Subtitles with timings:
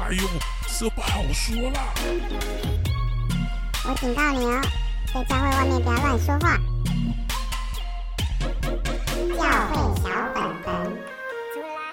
[0.00, 0.22] 哎呦，
[0.78, 1.92] 这不好说啦！
[3.84, 4.62] 我警告你哦，
[5.12, 6.56] 在教会外面不要乱说话。
[9.36, 10.84] 教会小本本，
[11.52, 11.92] 出来！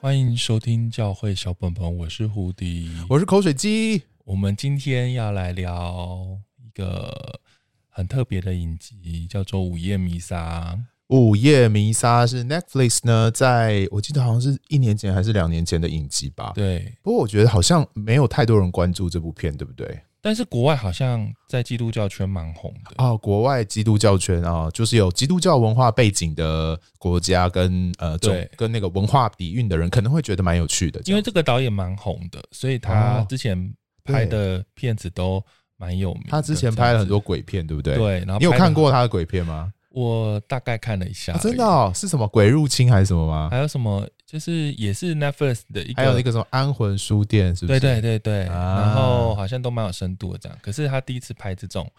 [0.00, 4.04] 欢迎收听教会小本本，我是胡迪，我是口水鸡。
[4.24, 7.40] 我们今天要来聊一个
[7.88, 10.78] 很特别的影集，叫做《午夜弥撒》。
[11.10, 16.52] 午夜弥撒是 Netflix 呢，在我记得好像是一年前还是两年前的影集吧。
[16.54, 20.00] 对，不过我觉得好像没有太多人关注这部片，对不对？
[20.22, 23.16] 但是国外好像在基督教圈蛮红的哦。
[23.16, 31.00] 国外基督教圈啊，就是有基督教文化背景的国家跟呃，对，跟那个文化底蕴的人，可能会觉得蛮有趣的。
[31.06, 35.42] 因为这个导演蛮红的，所以他之前拍的片子都
[35.76, 36.22] 蛮有名。
[36.28, 37.96] 他之前拍了很多鬼片，对不对？
[37.96, 39.72] 对，然后你有看过他的鬼片吗？
[39.90, 43.48] 我大概看了一下，真的哦，是什么鬼入侵还是什么吗？
[43.50, 44.08] 还有什么？
[44.24, 47.80] 就是也是 Netflix 的一个，还有那个什么安魂书店，是不是？
[47.80, 50.56] 对对对对，然后好像都蛮有深度的这样。
[50.62, 51.90] 可是他第一次拍这种，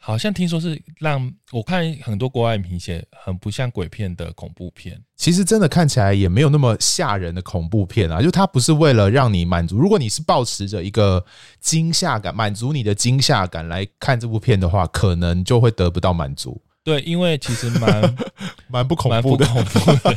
[0.00, 4.98] 好像听说是让我看很多国外影评写很不像鬼片的恐怖片。
[5.14, 9.76] 其实真的看起来也没有那么吓人的恐怖片啊，就它不是为了让你满足。
[9.76, 11.22] 如果你是抱持着一个
[11.60, 16.58] 惊吓感，满足你的惊吓感来看这部片的话，可能就会得不到满足。
[16.88, 18.16] 对，因为其实蛮
[18.66, 20.16] 蛮不恐怖的，恐怖的。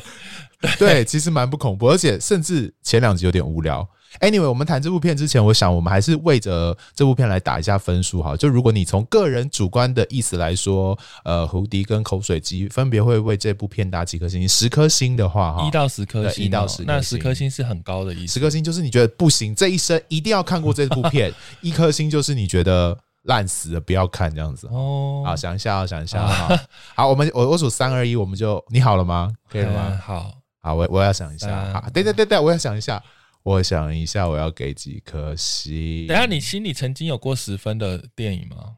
[0.62, 3.86] 对， 对，其实蛮不恐怖，而且甚至前两集有点无聊。
[4.22, 8.38] Anyway，我们谈这部片之前，我想我们还是为着这部片来打一下分数哈。
[8.38, 14.48] 就如果你从个人主观的意思来说，呃，胡迪跟口水鸡分别会为这部片打几颗星？
[14.48, 18.34] 十颗星的话，哈，一到十颗星，一到十，那十颗星是很高的意思。
[18.34, 21.34] 十颗星就是你觉得不行，这一生一定要看过这部片。
[21.62, 22.98] 一颗星就是你觉得。
[23.24, 25.24] 烂死了，不要看这样子哦。
[25.26, 26.60] 好，想一下，想一下哈。
[26.96, 29.32] 好，我们我我数三二一，我们就你好了吗？
[29.50, 30.02] 可以了吗？
[30.04, 31.72] 好，好，我我要想一下。
[31.72, 33.02] 好，对对对对，我要想一下，
[33.44, 36.08] 我想一下，我要给几颗星？
[36.08, 38.78] 等下，你心里曾经有过十分的电影吗？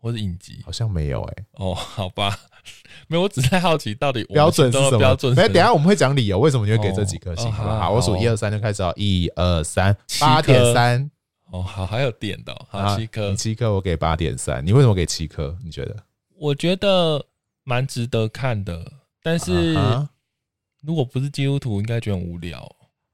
[0.00, 0.62] 或者影集？
[0.64, 1.44] 好像没有哎。
[1.52, 2.38] 哦，好吧，
[3.08, 5.34] 没有，我只在好奇到底标准是什么标准？
[5.34, 7.50] 没，等下我们会讲理由，为什么你会给这几颗星？
[7.50, 11.10] 好，我数一二三就开始哦，一二三，八点三。
[11.54, 15.56] 哦，好，还有点的，好，七颗，你七颗，我给八点三，你为什么给七颗？
[15.62, 15.96] 你觉得？
[16.36, 17.24] 我觉得
[17.62, 18.92] 蛮值得看的，
[19.22, 19.72] 但是
[20.82, 22.68] 如果不是基督徒，应该觉得很无聊。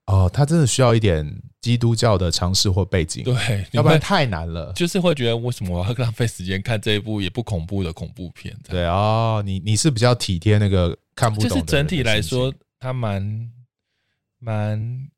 [0.06, 1.31] 哦，他真的需要一点
[1.61, 4.72] 基督教的常识或背景，对，要不然太难了。
[4.72, 8.57] 就是会觉得为什么我要浪费时间看这一部也不恐怖的恐怖片？
[8.67, 11.55] 对哦，你你是比较体贴那个看不懂的。
[11.57, 13.53] 就是整体来说，他蛮
[14.39, 15.11] 蛮。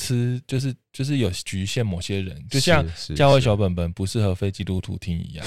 [0.00, 2.84] 吃就是就是有局限某些人，就像
[3.14, 5.46] 教会小本本不适合非基督徒听一样。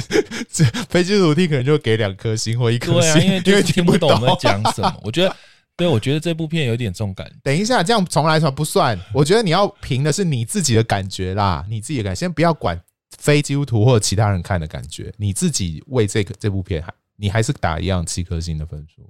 [0.52, 5.00] 这非基督徒听可能就给两颗星或一颗星，因为因为听不懂我们在讲什么。
[5.02, 5.34] 我觉得，
[5.76, 7.30] 对，我觉得这部片有点重感。
[7.42, 8.98] 等一下，这样重来一场不算。
[9.14, 12.78] 我觉得你要凭的是你自己的感觉啦，你自己的感觉，先不要管
[13.18, 19.08] 非基督徒或者其他人看的感觉，你自己为这个这部片还你还是打一样七颗星的分数。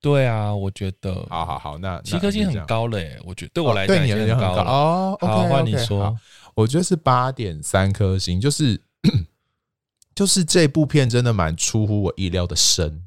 [0.00, 5.18] 对啊，我觉得，好好好，那七颗星很高了诶，我觉得对我来讲已经很高了哦。
[5.20, 6.16] 好，换你说，
[6.54, 8.80] 我觉得是八点三颗星，就是
[10.16, 13.06] 就是这部片真的蛮出乎我意料的深。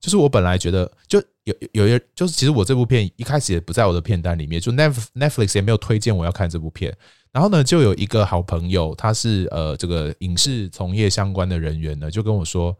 [0.00, 6.92] 就是我本来觉得就有有有，就是其实我这部片一开始也不在我的片单里面，就 Netflix 也没有推荐我要看这部片。
[7.30, 12.76] 然后呢，就有一个好朋友，他是呃这个影视从业相关的人员呢，就跟我说，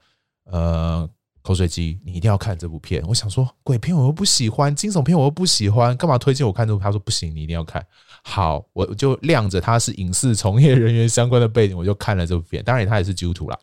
[0.46, 1.08] 呃。
[1.44, 3.04] 口水鸡，你一定要看这部片。
[3.06, 6.82] 我想说，鬼片我又不喜欢，惊悚片我又不喜欢，干嘛推荐我看这部？
[6.82, 7.86] 他说不行，你一定要看。
[8.22, 12.64] 好，我就亮着他是影视从业人员相关的背景，我就看了这部片。
[12.64, 13.58] 当然，他也是基督徒啦。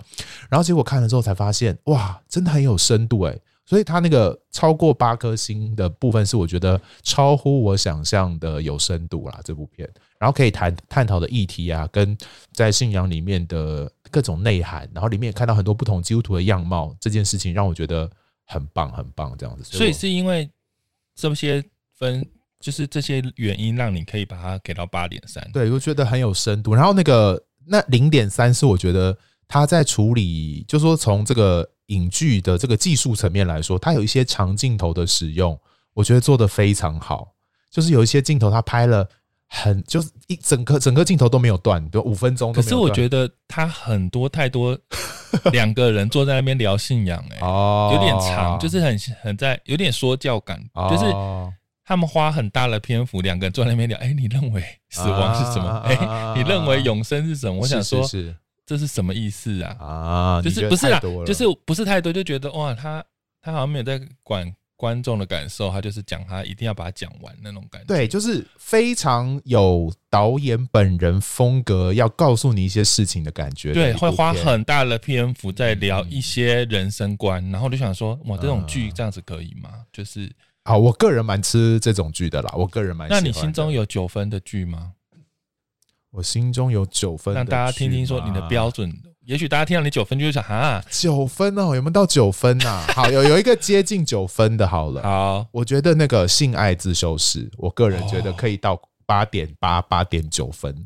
[0.47, 3.41] 然后结果看了之后才发现，哇，真的很有深度诶。
[3.65, 9.39] 所以他那个超过八颗星的部分，是我觉得超乎我想象的有深度啦。
[9.43, 9.89] 这部片，
[10.21, 12.17] 然后可以谈探讨的议题啊，跟
[12.53, 13.91] 在信仰里面的。
[14.13, 18.11] 各种内涵，然后里面也看到很多不同基督徒的样貌，这件事情让我觉得
[18.45, 19.63] 很棒，很棒，这样子。
[19.63, 20.49] 所以是因为
[21.15, 21.63] 这些
[21.97, 25.49] 分，就是这些原因，让你可以把它给到八点三。
[25.53, 26.75] 对，我觉得很有深度。
[26.75, 35.57] 然后那个那零点三是我觉得他在处理，就是说从这个影剧的这个技术层面来说，它有一些长镜头的使用，
[35.93, 37.33] 我觉得做得非常好。
[37.69, 39.07] 就是有一些镜头他拍了。
[39.53, 42.53] 很就是一整个整个镜头都没有断，都五分钟。
[42.53, 44.77] 可是我觉得他很多太多
[45.51, 50.57] 两个人坐在那边聊信仰，欸，哎，有点长，就是很很在有点说教感，
[50.89, 51.03] 就是
[51.83, 53.97] 他们花很大的篇幅两个人坐在那边聊。
[53.99, 55.69] 哎，你认为死亡是什么？
[55.85, 57.59] 哎，你认为永生是什么？
[57.59, 58.07] 我想说，
[58.65, 59.75] 这是什么意思啊？
[59.79, 63.03] 啊，就是不是啦，就是不是太多，就觉得哇，他
[63.41, 64.49] 他好像没有在管。
[64.81, 67.85] 观众的感受，他就是讲他一定要把它讲完那种感觉。
[67.85, 73.73] 对，就是非常有导演本人风格，要告诉你一些事情的感觉。
[73.73, 79.69] 对，会花很大的篇幅在聊一些人生观，嗯、然后就想说，哇，这种剧这样子可以吗？
[79.71, 80.27] 嗯、就是
[80.63, 83.07] 啊，我个人蛮吃这种剧的啦，我个人蛮。
[83.07, 84.93] 那你心中有九分的剧吗？
[86.09, 88.91] 我心中有九分，让大家听听说你的标准。
[89.31, 92.85] 也许大家听到你九分就会想啊，九分哦，有没有到九分呐、啊？
[92.93, 95.01] 好，有有一个接近九分的，好了。
[95.01, 100.85] 好，我觉得那个性爱自修室，我个人觉得可以到八点八八点九分。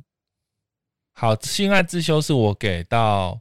[1.13, 3.39] 好，性爱自修室我给到，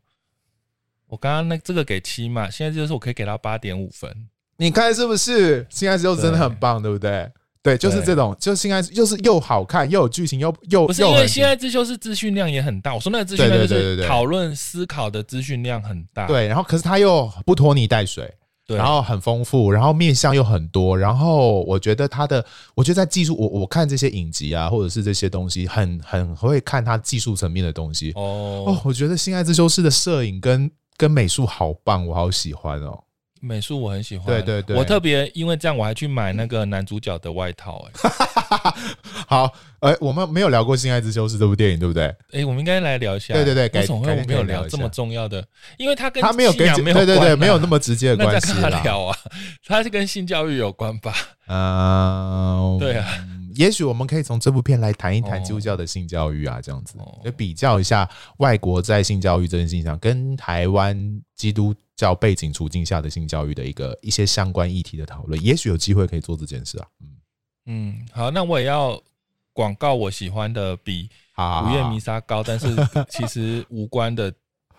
[1.08, 4.10] 我刚刚那这个给七嘛，现在就是我可以给到八点五分。
[4.56, 5.66] 你看是不是？
[5.68, 7.30] 性爱自修室真的很棒，对，对不对？
[7.64, 12.94] 对，就是这种，就性爱，就是又好看又有剧情，又又不是因为性爱之修是资讯量也很大。
[12.94, 16.26] 我说那个资讯量就是讨论思考的资讯量很大。
[16.26, 18.30] 对，然后可是它又不拖泥带水，
[18.66, 20.94] 对，然后很丰富，然后面向又很多。
[20.98, 22.44] 然后我觉得它的，
[22.74, 28.12] 我觉得在技术，我我看这些影集啊，或者是这些东西，很很会看它技术层面的东西。
[28.14, 33.03] 哦哦，我觉得性爱之修室的摄影跟跟美术好棒，我好喜欢哦。
[33.44, 38.72] 美术我很喜欢，对对对，我特别因为这样我还去买那个男主角的外套，哎，
[39.28, 42.06] 好，哎，我们没有聊过《性爱之修是》这部电影，对不对？
[42.32, 45.44] 哎，我们应该来聊一下，对对对，为什么没有聊这么重要的？
[45.76, 49.16] 因为他跟他没有跟对对对，没有那么直接的关系他聊啊，
[49.66, 51.14] 他是跟性教育有关吧？
[51.46, 53.06] 啊，对啊。
[53.56, 58.08] 也许我们可以从这部片来谈一谈基督教的性教育啊，这样子就比较一下
[58.38, 65.42] 外国在性教育这件事情上，跟台湾基督教背景处境下的性教育的一个一些相关议题的讨论。
[65.44, 66.86] 也许有机会可以做这件事啊。
[67.00, 67.08] 嗯
[67.66, 69.00] 嗯，好，那我也要
[69.52, 71.08] 广告我喜欢的比
[71.66, 72.76] 《午夜弥撒》高，但是
[73.08, 74.30] 其实无关的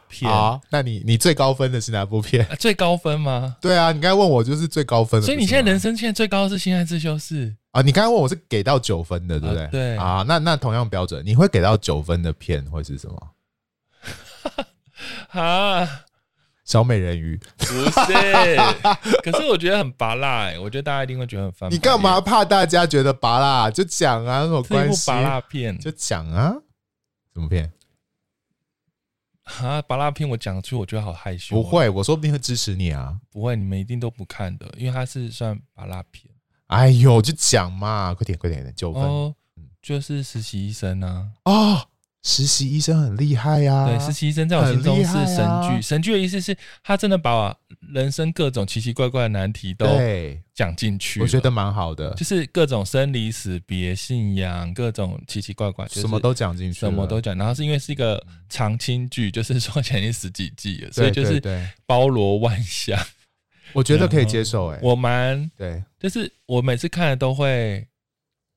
[0.08, 0.32] 片。
[0.32, 2.46] 好，那你你最高分的是哪部片？
[2.60, 3.56] 最高分吗？
[3.62, 5.26] 对啊，你刚才问我就是最高分的。
[5.26, 7.50] 所以你现在人生现在最高的是《性爱自修室》。
[7.72, 9.64] 啊，你刚才问我是给到九分的，对不对？
[9.66, 13.30] 啊对啊，那那同样标准，你会给到九分的片会是什么？
[15.42, 15.88] 啊，
[16.64, 17.92] 小美人鱼不是？
[19.24, 21.70] 可是我觉得很拔辣哎，我觉得大家一定会觉得很烦。
[21.72, 23.70] 你干嘛怕大家觉得拔辣？
[23.70, 25.12] 就讲啊，有关系。
[25.12, 25.20] 拔？
[25.20, 26.56] 辣片就讲啊，
[27.34, 27.72] 什么片？
[29.46, 31.56] 啊，芭乐片我讲出，我觉得好害羞。
[31.56, 33.18] 不会，我说不定会支持你啊。
[33.32, 36.34] 不会，你们一定都不看的，因为它是算扒拉片。
[36.68, 39.36] 哎呦，就讲嘛，快点快点的九分，哦，
[39.82, 41.88] 就是实习医生啊，哦，
[42.28, 47.56] 实习医生很厉害呀，对，实习医生在我心中是神剧，神剧的意思是他真的把
[47.94, 49.86] 人生各种奇奇怪怪的难题都
[50.52, 61.40] 讲进去，我觉得蛮好的，就是各种生离死别、信仰，各种奇奇怪怪，什么都讲进去，什么都讲，然后是因为是一个长青剧，就是说前面十几季了，所以就是
[61.86, 63.00] 包罗万象。
[63.74, 67.86] 我觉得可以接受哎、欸，我蛮对，就是我每次看了都会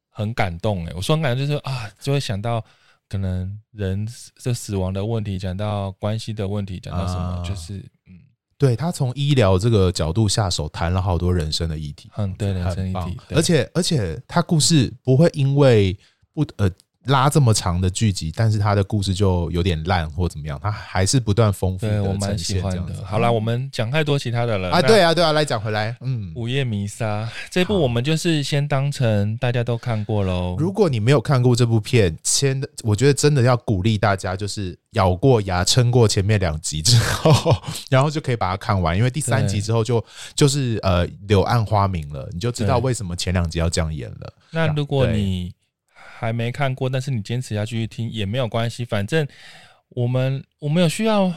[0.09, 2.65] 很感动哎、欸，我说很感动就是啊，就会想到
[3.09, 4.07] 可能人
[4.37, 8.19] 这死亡的问题，讲到关系的问题，讲到什么，啊、就是嗯，
[8.57, 15.97] 对他从医疗这个角度下手，谈了好多人生的议题，嗯，对，人生议题，而且而且他故事不会因为
[16.33, 16.71] 不呃。
[17.07, 22.05] 拉这么长的剧集，但是他的故事就有点烂或怎么样，他还是不断丰富的呈现。
[22.05, 23.05] 对，我蛮喜欢的。
[23.05, 24.83] 好啦，我们讲太多其他的了啊！
[24.83, 30.57] 对啊，对啊，来讲回来，嗯，《午夜弥撒》这部我们就是先当成大家都看过喽。
[30.59, 37.55] 如果你没有看过这部片，先，我觉得真的要鼓励大家，就是咬过牙撑过前面两集之后，
[37.89, 44.33] 然后就可以把它看完，因为第三集之后就就是呃柳暗花明了，你就知道为什么前两集要这样演了。
[44.51, 45.55] 那如果你
[46.19, 49.25] 还没看过，但是你坚持要继续听也没有关系，反正
[49.91, 51.33] 我们我们有需要，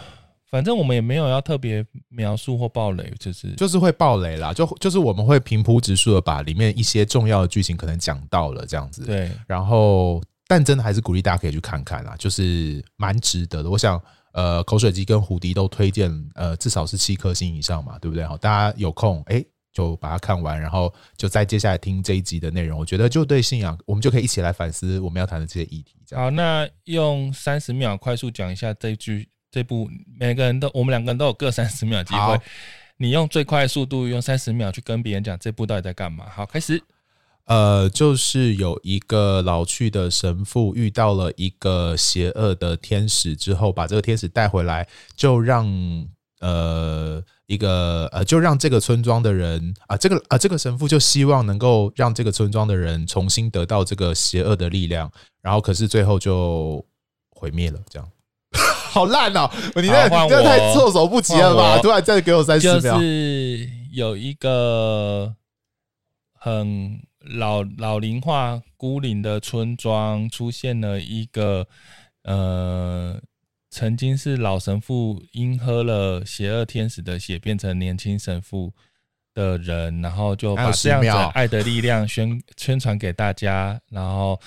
[0.49, 13.69] 反正我们也没有要特别描述或爆雷，就是就是会爆雷啦，就就是我们会平铺直述的把里面一些重要的剧情可能讲到了这样子，对，然后但真的还是鼓励大家可以去看看啦，就是蛮值得的。
[13.69, 14.01] 我想
[14.33, 18.25] 呃，口水鸡跟胡迪都推荐，呃，至少是七颗星以上嘛，对不对？
[18.25, 19.35] 好，大家有空哎。
[19.35, 22.77] 欸就把它看完，然后就再接下来听这一集的内容。
[22.77, 25.95] 我觉得就对信仰，我们就可以一起来反思我们要谈的这些议题。
[26.13, 32.37] 好，那用三十秒快速讲一下这句这部，每个人都我们两个人都有各三十秒机会。
[32.97, 36.25] 你用最快速度用三十秒去跟别人讲这部到底在干嘛？
[36.29, 36.83] 好，开始。
[37.45, 44.85] 呃，就是有一个老去的神父遇到了一个邪恶的天使之后，把这个天使带回来，
[45.15, 45.65] 就让
[46.41, 47.23] 呃。
[47.51, 56.85] 一个呃，就让这个村庄的人啊，这个啊，这个神父就希望能够让这个村庄的人重新得到这个邪恶的力量，然后可是最后就
[57.29, 58.09] 毁灭了，这样，
[58.89, 59.51] 好烂哦！
[59.75, 61.77] 你这你这太措手不及了吧？
[61.79, 65.35] 突然再给我三十秒，就是有一个
[66.33, 71.67] 很老老龄化、孤零的村庄，出现了一个
[72.23, 73.19] 呃，
[73.71, 78.71] 曾经是老神父因喝了邪恶天使的血变成年轻神父
[79.33, 84.39] 的人，然后就把这样子爱的力量宣宣传给大家，然后。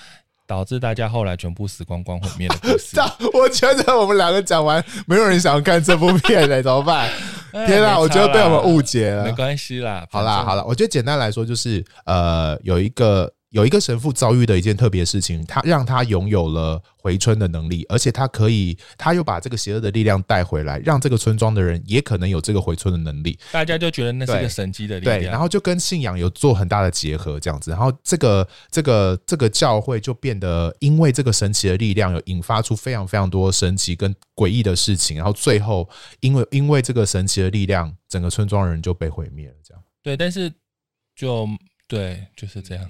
[0.47, 2.95] 导致大家后来全部死光光毁灭的故事。
[3.33, 7.09] 我觉得我们两个讲完，没有人想要看这部片嘞，怎么办？
[7.65, 9.23] 天啊，我觉得被我们误解了。
[9.23, 13.33] 没关系啦，好啦好啦，我觉得简单来说就是，呃，有一个。
[13.55, 23.39] 有一个神父遭遇的一件特别事情，他让他拥有了回春的能力，而且他可以，他又把这个邪恶的力量带回来，让这个村庄的人也可能有这个回春的能力。
[23.53, 39.81] 大家就觉得那是一个神迹的力量，对，然后就跟信仰有做很大的结合，这样子，然后这个这个这个教会就变得，因为这个神奇的力量，有引发出非常非常多神奇跟诡异的事情，然后最后因为因为这个神奇的力量，整个村庄人就被毁灭了，这样。
[40.03, 40.51] 对，但是
[41.15, 41.47] 就。
[41.87, 42.83] 对，就是这样。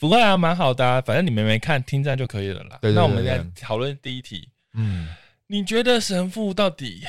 [0.00, 2.78] 不过啊，蛮好的啊，反正你们没看，听这样就可以了啦。
[2.80, 4.48] 对对对对，那我们来讨论第一题。
[4.72, 5.06] 嗯，
[5.46, 7.02] 你觉得神父到底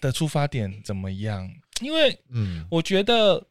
[0.00, 1.46] 的出发点怎么样？
[1.82, 3.46] 因为，嗯，我觉得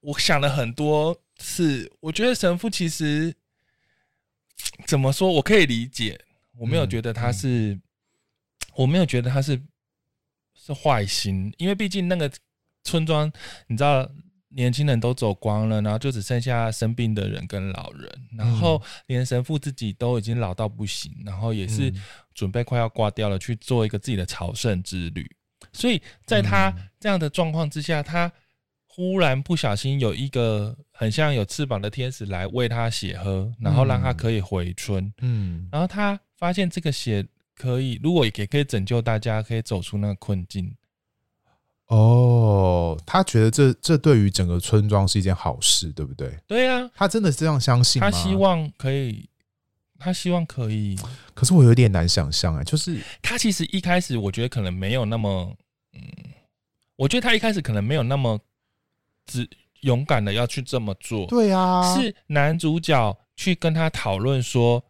[0.00, 3.34] 我想了很多次，我觉得神父其实
[4.84, 6.20] 怎么说，我可以理解，
[6.58, 7.82] 我没有觉得他是，嗯嗯、
[8.74, 9.58] 我没有觉得他是
[10.54, 12.30] 是坏心，因为毕竟那个
[12.82, 13.32] 村庄，
[13.68, 14.06] 你知道。
[14.54, 21.92] 年轻人都走光了，然后就只剩下生病的人跟老人，然后连神父自己都已经老到不行，然后也是
[22.34, 25.28] 准备快要挂掉了，去做一个自己的朝圣之旅。
[25.72, 28.30] 所以在他这样的状况之下，他
[28.86, 35.12] 忽然不小心有一个很像有翅膀的天使来喂他血喝，然后让他可以回春。
[35.18, 40.72] 嗯，然后他发现这个血可以，如果也可以拯救大家，可以走出那个困境。
[41.88, 46.36] 哦，他觉得这这对于整个村庄是一件好事，对不对？
[46.46, 48.10] 对呀、啊，他真的是这样相信吗？
[48.10, 49.28] 他希望可以，
[49.98, 50.98] 他希望可以。
[51.34, 55.54] 可是我有点难想象哎，就是他其实一开始我觉得可能没有那么，
[55.92, 56.00] 嗯，
[56.96, 58.40] 我觉得他一开始可能没有那么
[59.26, 59.46] 只
[59.82, 61.26] 勇敢的要去这么做。
[61.26, 64.82] 对啊，是男主角去跟他讨论说，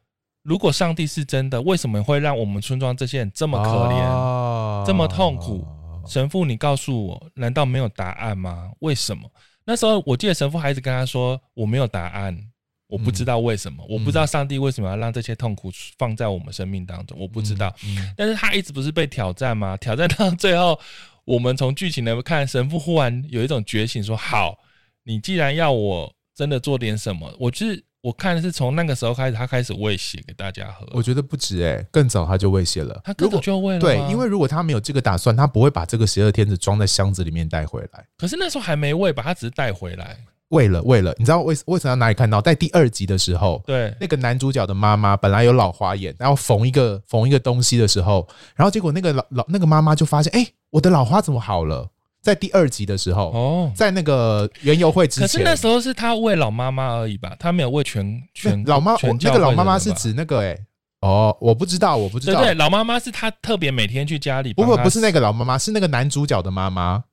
[0.43, 5.67] 如果上帝是真的，为什么会让我们村庄这些人这么可怜，啊、这么痛苦？
[6.07, 8.71] 神父，你告诉我，难道没有答案吗？
[8.81, 9.31] 为什么？
[9.65, 12.39] 那时候我记得神父还一直跟他说：“我没有答案，
[12.87, 17.75] 我不知道为什么，嗯、我不知道上帝为什么要让这些痛苦放在我们生命当中，我不知道。
[17.85, 19.77] 嗯嗯”但是他一直不是被挑战吗？
[19.81, 20.79] 挑战到最后，
[21.25, 24.59] 我们从剧情来看，神父忽然有一种觉醒，说：“好，
[25.03, 30.87] 你既然要我真的做点什么，我就是。”我看的是从那个时候开始，他开始喂血给大家喝。
[30.93, 33.01] 我觉得不止哎、欸，更早他就喂血了。
[33.03, 33.81] 他更早就喂了。
[33.81, 38.05] 对，因为如果他没有这个打算，他不会把这个邪恶天使装在箱子里面带回来。
[38.19, 40.19] 可是那时候还没喂吧，他只是带回来。
[40.49, 41.15] 喂了，喂了。
[41.19, 42.43] 你知道为为什么要哪里看到？
[42.43, 51.89] 在第二集的时候，对，那个男主角的妈妈本来有老花眼，然后缝一个缝一个东西的时候，然后结果那个老老那个妈妈就发现，哎、欸，我的老花怎么好了？
[52.25, 58.97] 在第二集的时候，哦，在那个园游会之前，可是那时候是他喂老妈妈而已吧，他没有喂全全老妈。
[59.21, 60.67] 那个老妈妈是指那个哎、欸，
[61.03, 62.41] 哦，我不知道，我不知道。
[62.41, 64.55] 对对，老妈妈是他特别每天去家里。
[64.55, 67.05] 不不不是那个老妈妈，是那个男主角的妈妈。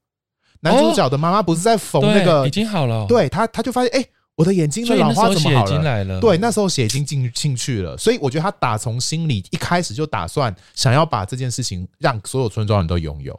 [0.61, 3.05] 男主角的妈妈不是在缝那个，已经好了。
[3.07, 6.03] 对他，他就发现哎、欸，我的眼睛的老花怎么好了？
[6.05, 13.37] 了对，那时候血已经进进去了，所以我觉得他打从心里一开始就打算想要把这件事情让所有村庄人都拥有。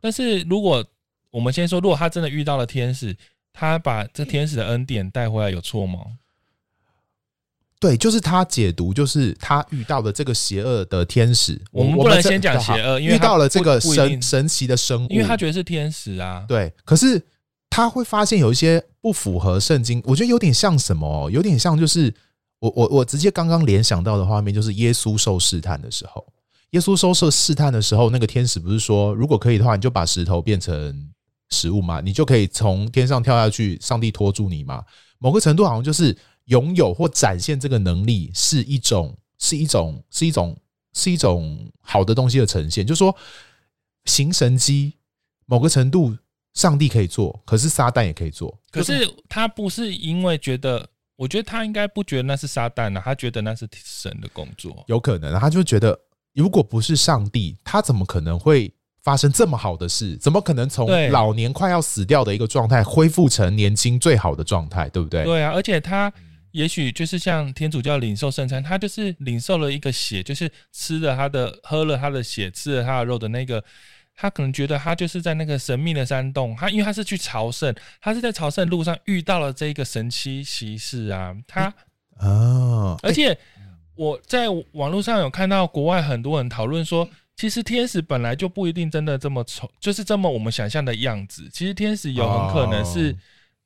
[0.00, 0.84] 但是如果
[1.30, 3.16] 我们先说，如果他真的遇到了天使，
[3.52, 6.00] 他把这天使的恩典带回来，有错吗？
[7.80, 11.60] 对，就是他解读，就是他遇到的这个邪恶的天使。
[11.70, 16.44] 我们不能先讲邪恶，因为遇到了这个神神奇的生物，因为他觉得是天使啊。
[16.48, 17.22] 对，可是
[17.70, 21.30] 他会发现有一些不符合圣经，我觉得有点像什么？
[21.30, 22.12] 有点像就是
[22.58, 26.26] 我我我直接刚刚联想到的画面，就是耶稣受试探的时候，
[26.70, 31.10] 耶稣收受试探的时候，那个天使不是说，如果可以的话，你就把石头变成。
[31.50, 34.84] 食物嘛，你就可以从天上跳下去，上帝托住你嘛。
[35.18, 40.54] 某个程度好像就是拥有或展现这个能力是一种，是一种，是一种，
[40.92, 42.86] 是一种好的东西的呈现。
[42.86, 43.16] 就是说
[44.04, 44.92] 行神机，
[45.46, 46.14] 某个程度
[46.52, 48.54] 上帝可以做，可是撒旦也可以做。
[48.70, 54.84] 可是他不是因为觉得，我觉得他应该不觉得那是撒旦啊，他觉得那是神的工作。
[54.86, 55.98] 有可能，他就觉得
[56.38, 58.72] 如果不是上帝，他怎么可能会？
[59.00, 64.86] 发生这么好的事，怎么可能从老年快要死掉的一个状态恢复成年轻最好的状态？
[64.90, 65.24] 对不对？
[65.24, 66.12] 对啊，而且他
[66.50, 73.64] 也许就是像天主教领受圣餐，他就是领受了一个血，就是吃了他的、喝了他的血、吃了他的肉的那个，
[74.14, 81.72] 他可能觉得他就是在那个神秘的山洞，他因为他是去朝圣，他是在朝圣路上遇到了这个神奇骑士啊，他
[82.18, 83.38] 啊，而且
[83.98, 93.14] 我在网络上有看到国外很多人讨论说，其实天使本来就不一定真的这么丑，就是这么我们想象的样子，其实天使有很可能是。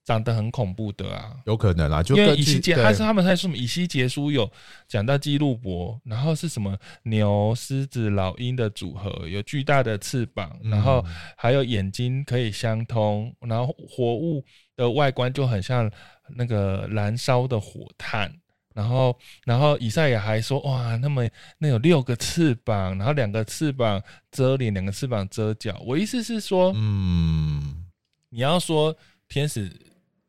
[0.05, 4.51] 长得很恐怖的啊，有可能啊，就因为以西结，他是他们在说什么以西结书有
[4.89, 11.05] 讲到基路伯，然后是什么牛、狮子、老鹰的组合，有巨大的翅膀，然后
[11.37, 15.89] 还有眼睛可以相通，然后活物的外观就很像
[16.35, 18.35] 那个燃烧的火炭，
[18.75, 25.81] 然后然后以赛亚还说哇，那么那有六个翅膀，然后两个翅膀遮脸，两个翅膀遮脚。
[25.87, 27.87] 我意思是说，嗯，
[28.31, 28.97] 你要说
[29.29, 29.71] 天使。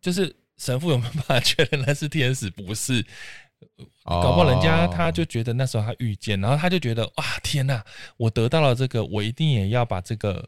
[0.03, 2.49] 就是神父有没有办法确认那是天使？
[2.49, 3.01] 不是，
[4.03, 7.81] 搞不好人家他就觉得那时候他遇见，然后他就觉得哇天哪，
[8.17, 10.45] 我得到了这个，我一定也要把这个，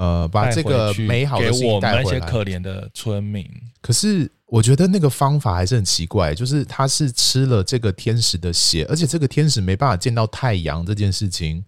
[0.00, 3.46] 呃，把这个美好的给我们那些可怜的村民。
[3.82, 11.62] 可是我觉得那个方法还是很奇怪，就是他是吃了这个天使的血，而且这个天使没办法见到太阳这件事情，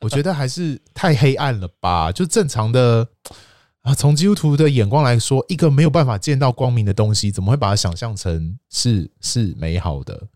[0.00, 2.10] 我觉得还是太黑暗了吧？
[2.14, 3.08] 就正常的。
[3.82, 10.28] 啊，从基督徒的眼光来说，一个没有办法见到光明的东西，怎么会把它想象成是是美好的？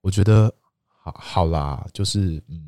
[0.00, 0.50] 我觉得
[0.86, 2.67] 好好啦，就是嗯，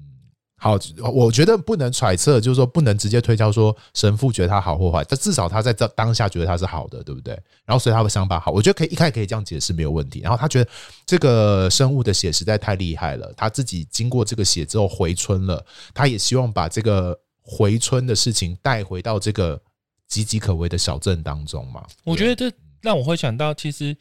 [0.61, 0.79] 好，
[1.13, 7.33] 我觉得不能揣测，就是说不能直接推敲说神父觉得他好或坏，但至少他在这当下觉得他是好的，对不对？
[7.65, 10.21] 然后所以他的想法好，我觉得可以一开始可以这样解释没有问题。
[10.21, 10.71] 然后他觉得
[11.07, 15.65] 这个生物的血实在太厉害了，他自己经过这个血之后回春了，
[15.95, 19.61] 他也希望把这个回春的事情带回到这个。
[20.11, 23.97] 岌岌可危的小镇当中嘛，我觉得这让我会想到，其实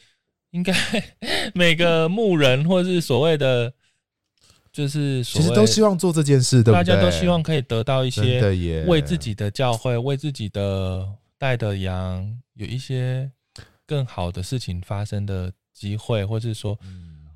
[0.50, 0.74] 应该
[1.54, 3.72] 每个牧人或者是所谓的，
[4.72, 6.74] 就是其实都希望做这件事，对不对？
[6.74, 8.40] 大家都希望可以得到一些
[8.88, 11.08] 为自己的教会、为自己的
[11.38, 13.32] 带的羊有一些
[13.86, 16.78] 更好的事情发生的机会，或是说，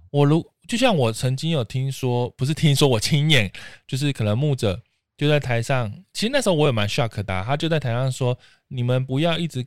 [0.09, 3.51] 我如就像我曾经有听说，不是听说，我亲眼
[3.87, 4.81] 就是可能牧者。
[5.15, 7.43] 就在台上，其实那时候我也蛮 shock 的啊。
[7.45, 8.35] 他就在台上说
[8.67, 9.63] ：“你们不要一直，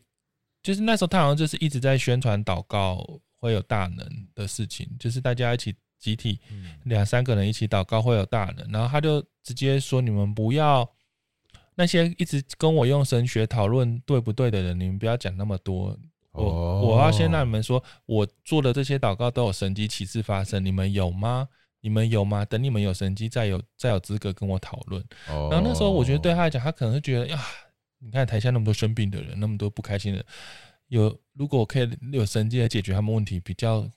[0.60, 5.72] 就是那时候他好像就是一直在宣传祷告会有大能的事情，就是大家一起
[6.06, 6.38] 集体
[6.84, 10.88] 两三个人一起祷告会有大能。”然后他就直接说：“你们不要
[11.74, 15.98] 那些一直跟我用神学讨论对不对的人，你们不要讲那么多。
[16.32, 21.48] 我我要先让你们说，我做的这些祷告都有神迹奇事发生，你们有吗？”
[21.82, 22.44] 你们有吗？
[22.44, 25.00] 等你们有神迹，再有再有资格跟我讨论。
[25.28, 27.38] 然后那时候，我觉得对他来讲，他可能会觉得呀，
[28.00, 30.26] 你看台下那么多生病的人，那么多不开心的人，
[30.88, 33.88] 有如果我可以有神迹来解决他们问题，比较，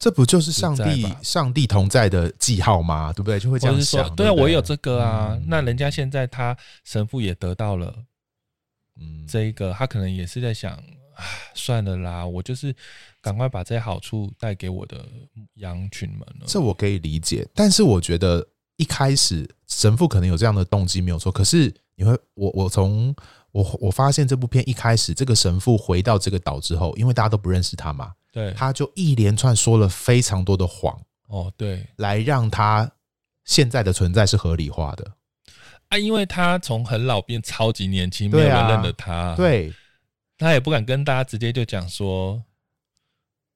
[0.00, 3.12] 这不就是上帝上帝同在的记号吗？
[3.12, 3.38] 对不对？
[3.38, 4.12] 就会这样想。
[4.16, 5.38] 对啊，我也有这个啊。
[5.46, 7.94] 那人家现在他神父也得到了，
[9.00, 10.76] 嗯，这一个他可能也是在想。
[11.52, 12.74] 算了啦，我就是
[13.20, 15.04] 赶快把这些好处带给我的
[15.56, 16.46] 羊群们了。
[16.46, 21.30] 这我可以理解，但是我觉得一开始神父可能有这样的动机没有错。
[21.30, 23.14] 可是你会，我我从
[23.52, 31.00] 我我发现这部片一开始，这个神父回到这个岛之后，因为大家都不认识他嘛，对，他就一连串说了非常多的谎。
[31.28, 32.90] 哦，对，来让他
[33.44, 35.12] 现在的存在是合理化的
[35.88, 39.72] 啊，因为他从很老变超级年轻，没有人认得他，对。
[40.38, 42.42] 他也不敢跟大家直接就讲说，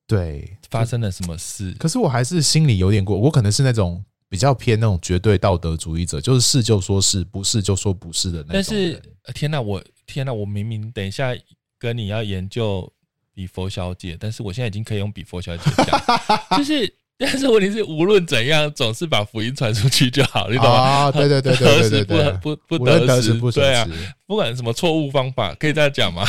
[0.06, 1.72] 对，发生了什么事。
[1.78, 8.50] 可是我还是心里有点过，我可能是那种比较偏那种绝对道德主义者，就是是就说是，不是就说不是的那种。
[8.52, 9.02] 但是
[9.34, 11.34] 天哪，我天哪，我明明等一下
[11.78, 12.92] 跟你要研究
[13.34, 16.90] 比佛小姐，但是我现在已经可以用比佛小姐讲，就是。
[17.16, 20.70] 但是问题是，无论怎样，总是把福音传出去就好，你懂吗？
[20.74, 23.88] 啊，对对对对对对，不不不得时不对啊，
[24.26, 26.26] 不管什么错误方法，可以这样讲吗？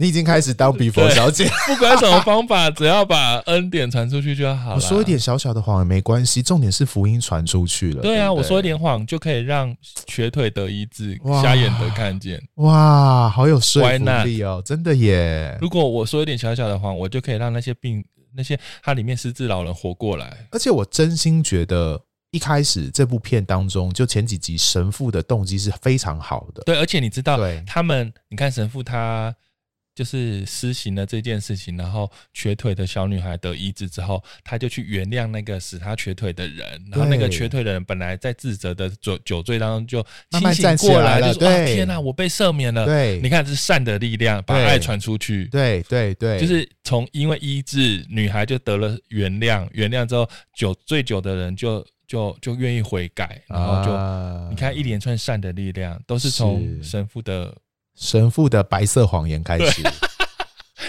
[0.00, 4.76] 你已经开始当比佛小姐， 不管什么方法，只要把恩典传出去就好了。
[4.76, 8.00] 我说一点小小的谎也没关系，重点是福音传出去了。
[8.00, 12.42] 对啊，我说一点谎就可以让瘸腿得医治，瞎眼得看见。
[12.54, 15.58] 哇，好有说服力哦，真的耶！
[15.60, 18.02] 如果我说一点小小的谎，我就可以让那些病。
[18.32, 26.62] 那些它里面失智老人活过来，而且我真心觉得一开始这部片当中，就前几集神父的动机是非常好的。
[26.64, 29.34] 对，而且你知道，他们你看神父他。
[29.94, 45.46] 就是施行了这件事情，然后瘸腿的小女孩得医治之后，他就去原谅那个使他瘸腿的人，然后那个瘸腿的人本来在自责的酒酒醉当中就清醒过来，就说：“啊，天哪，我被赦免了。”对，你看这是善的力量，把爱传出去。
[45.46, 51.86] 对对对，就是从因为医治女孩就得了原谅，原谅之后酒醉酒的人就。
[52.10, 57.56] 就就愿意悔改，然后就、啊、你看一连串善的力量都是从神父的
[57.96, 59.82] 神父的白色谎言开始。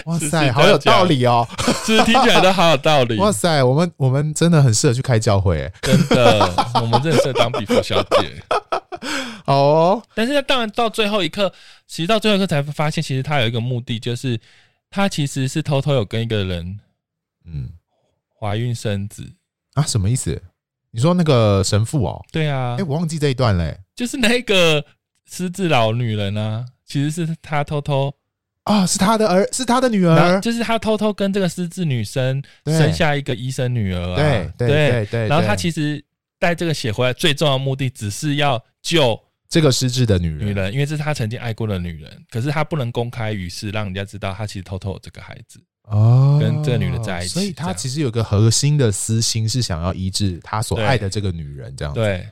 [0.06, 1.46] 哇塞，好有道理哦！
[1.84, 3.16] 其 实听起来都好有道理。
[3.20, 6.40] 哇塞，我们我们真的很适合去开教会，真的，
[6.80, 8.42] 我们真的适合当比佛小姐。
[9.44, 11.52] 好哦，但是当然到最后一刻，
[11.86, 14.40] 其实到最后一刻才发现，其实他有一个目的，就是
[14.90, 16.80] 他其实是偷偷有跟一个人，
[17.44, 17.68] 嗯，
[18.40, 19.30] 怀孕生子
[19.74, 19.84] 啊？
[19.84, 20.42] 什么意思？
[20.90, 22.24] 你说那个神父哦？
[22.32, 24.84] 对啊，哎、欸，我忘记这一段嘞，就是那个
[25.30, 28.12] 失智老女人啊，其实是他偷偷。
[28.64, 35.28] 啊、哦，是他的儿，是他的女儿，就是他偷偷跟这个失智女生生下一个医生女儿啊，对对对对，对。
[35.28, 36.00] 然后他其实
[36.38, 51.98] 带这个血回来，最重要的目的只是要救这个失智的女人，女人，因为这是他曾经爱过的女人，可是他不能公开于世，让人家知道他其实偷偷有这个孩子哦，跟这个女的在一起，所以他其实有个核心的私心是想要医治他所爱的这个女人，这样子。
[51.98, 52.24] 对，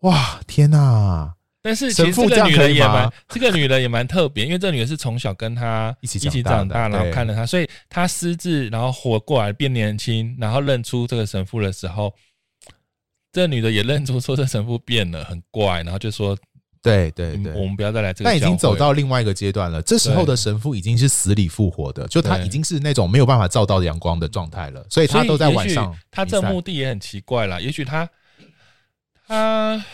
[0.00, 1.32] 哇，天哪！
[1.68, 12.10] 但是其实这个女人也蛮，这个女人也蛮特别，因为这个女人是从小跟他 一起一起长大，然后看着他，所以她失智，然后活过来变年轻，然后认出这个神父的时候，
[13.34, 16.34] 这个女的也认出说这神父变了，很怪，然后就说
[16.82, 19.82] ：“对对对，我们不要再来这个。”但已经走到另外一个阶段了。
[19.82, 25.94] 这时候的神父已经是死里复活的，就他已经是那种没有办法照到阳光的状态了，所以他都在晚上。
[26.10, 28.08] 他这目的也很奇怪啦，也许他
[29.26, 29.84] 他。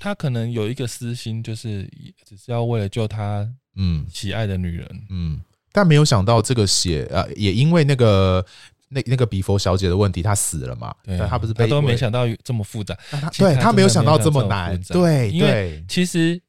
[0.00, 1.82] 他可能有一个私心，就是
[2.24, 4.06] 只是要为了救他嗯。
[4.08, 4.86] 喜爱的女人。
[5.10, 5.40] 嗯，嗯，
[5.72, 8.46] 但没有想到这个血啊，也因为那个
[8.88, 10.94] 那那个比佛小姐的问题，她死了嘛？
[11.02, 16.40] 对，她不是被他都没想到这么复杂，他对他没有想到这么难，对，因为其实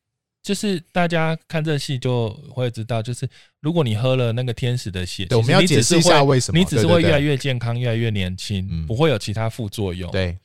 [0.43, 3.27] 就是大家看这戏就会知道，就是
[3.61, 10.37] 如果你喝了那个天使的血，对我们要解释一下为什么，你只是会越来越健康，越来越年轻，不会有其他副作用，对，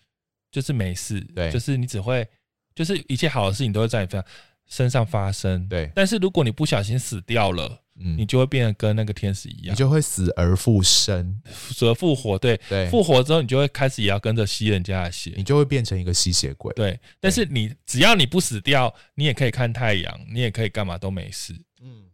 [0.51, 2.27] 就是没事，对，就是你只会。
[2.75, 4.23] 就是一切好的事情都会在你
[4.67, 5.91] 身上发生，对。
[5.95, 12.89] 但是如果你不小心死掉了，嗯，你就会变得跟那个天使一样，你就会死而复生，死而复活，对对。
[12.89, 16.99] 复活之后，你就会开始也要跟着吸人家的血，你就会变成一个吸血鬼，对。
[17.21, 22.05] 但是你只要你不死掉，你也可以看太阳，你也可以干嘛都没事，嗯。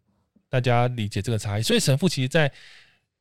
[0.49, 2.51] 大家理解这个差异，所以神父其实在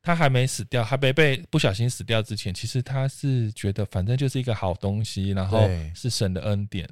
[0.01, 6.89] 他还没死掉，还没被不小心死掉之前，其实他是觉得反正就是一个好东西，然后是神的恩典。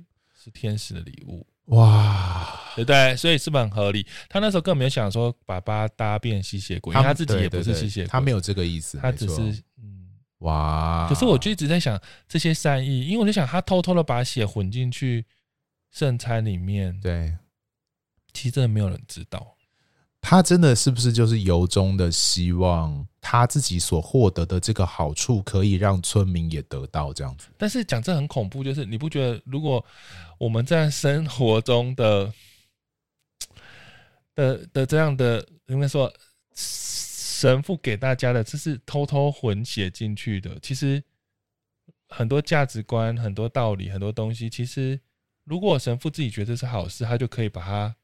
[0.52, 3.16] 天使的礼物哇，对不对？
[3.18, 4.08] 所以是不是很合理？
[4.30, 9.42] 他那时候根本没有想说把爸搭变吸血鬼，因为他自己也不是吸血鬼，他没有这个意思，他只是
[9.82, 10.08] 嗯
[10.40, 11.08] 哇。
[11.10, 15.26] 可是我就一直在想这些善意，因为我就想他偷偷的把血混进去
[15.92, 17.36] 圣餐里面，对，
[18.32, 19.57] 其实真的没有人知道。
[20.30, 27.48] 他真的是不是就是由衷的希望他自己所获得的这个好处可以让村民也得到这样子？
[27.58, 29.82] 但是讲这很恐怖，就是你不觉得如果
[30.38, 32.34] 我们在生活中的
[34.36, 36.14] 的的这样的，应该说
[36.54, 40.60] 神父给大家的，这是偷偷混血进去的。
[40.62, 41.02] 其实
[42.10, 45.00] 很多价值观、很多道理、很多东西，其实
[45.46, 47.96] 如果神父自己觉得是好事，他就可以把它。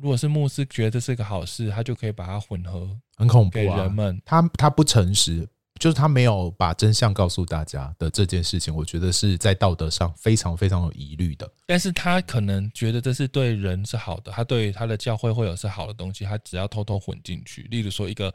[0.00, 3.60] 如果是牧师觉得这是个好事，他就可以把它混合，很恐怖啊！
[3.60, 5.46] 给人们，他他不诚实，
[5.78, 11.50] 就是他没有把真相告诉大家的这件事情，我觉得是在道德上非常非常有疑虑的。
[11.66, 17.62] 但是他可能觉得这是对人是好的，他对他的教会会有是好的东西，他只要偷偷混进去。
[17.64, 18.32] 例如说一个，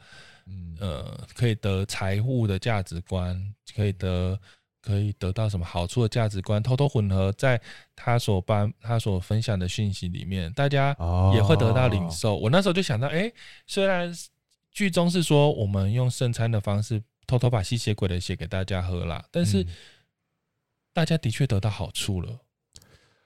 [0.79, 3.35] 呃，可以得财务的价值观，
[3.75, 4.39] 可以得。
[4.87, 7.59] 可以得到什么好处的价值观，偷偷混合在
[7.93, 10.95] 他所办、他所分享的讯息里面，大家
[11.33, 12.37] 也会得到领受。
[12.37, 13.29] 我那时候就想到，哎，
[13.65, 14.09] 虽然
[14.71, 19.67] 剧中是说我们用圣餐的方式偷偷把吸血鬼的血给大家喝了，但是
[20.93, 22.39] 大家的确得到好处了，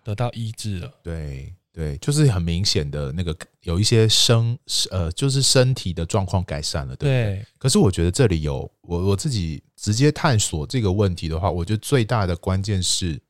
[0.04, 0.92] 得到医治了。
[1.04, 1.54] 对。
[1.74, 7.36] 对，就是很明显的那个有一些生呃，就是身体的状况改善了，对不对？
[7.38, 7.46] 对。
[7.58, 13.22] 可是我觉得这里有我我自己直接探索这个问题的话，我觉得最大的关键是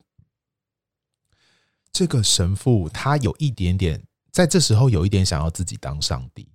[1.94, 4.02] 这个神父他有一点点
[4.32, 6.50] 在这时候有一点想要自己当上帝，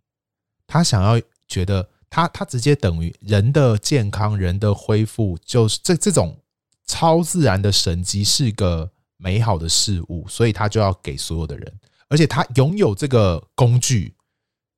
[0.66, 6.36] 他想要觉得他他直接等于人的健康、人的恢复，就是这这种
[6.84, 8.90] 超自然的神迹是个。
[9.18, 14.14] 美好的事物，所以他就要给所有的人，而且他拥有这个工具，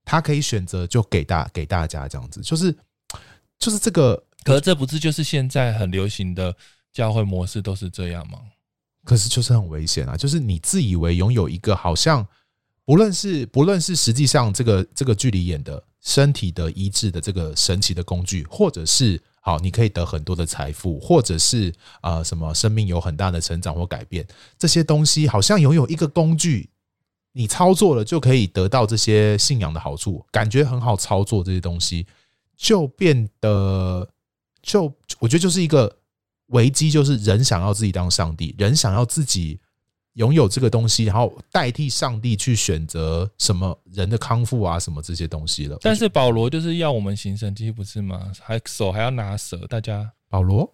[0.04, 2.74] 他可以选择就给大给大家这样子，就是
[3.58, 4.22] 就是这个。
[4.44, 6.54] 可是这不是就是现在很流行的
[6.92, 8.38] 教会模式都是这样吗？
[9.04, 10.16] 可是就是很危险啊！
[10.16, 12.26] 就是你自以为拥有一个好像
[12.84, 19.20] 不论是不论是实际上这个这个剧里演的身体的医治的这个神奇的工具，或者是。
[19.48, 24.26] 好，你可以得很多的财富，或者是呃什么生命有很大的成长或改变，
[24.58, 26.68] 这些东西好像拥有一个工具，
[27.32, 32.06] 你操作了就可以得到这些信仰的好处，感觉很好操作，这些东西
[32.58, 34.06] 就变得
[34.60, 35.96] 就我觉得就是一个
[36.48, 39.58] 危机，就是人想要自己当上帝，人想要自己。
[40.18, 45.78] 拥有这个东西，然后代替上帝去选择什么人的康复啊，什么这些东西了。
[45.80, 48.30] 但是保罗就是要我们行神迹，不是吗？
[48.42, 50.10] 还手还要拿蛇，大家。
[50.28, 50.68] 保罗？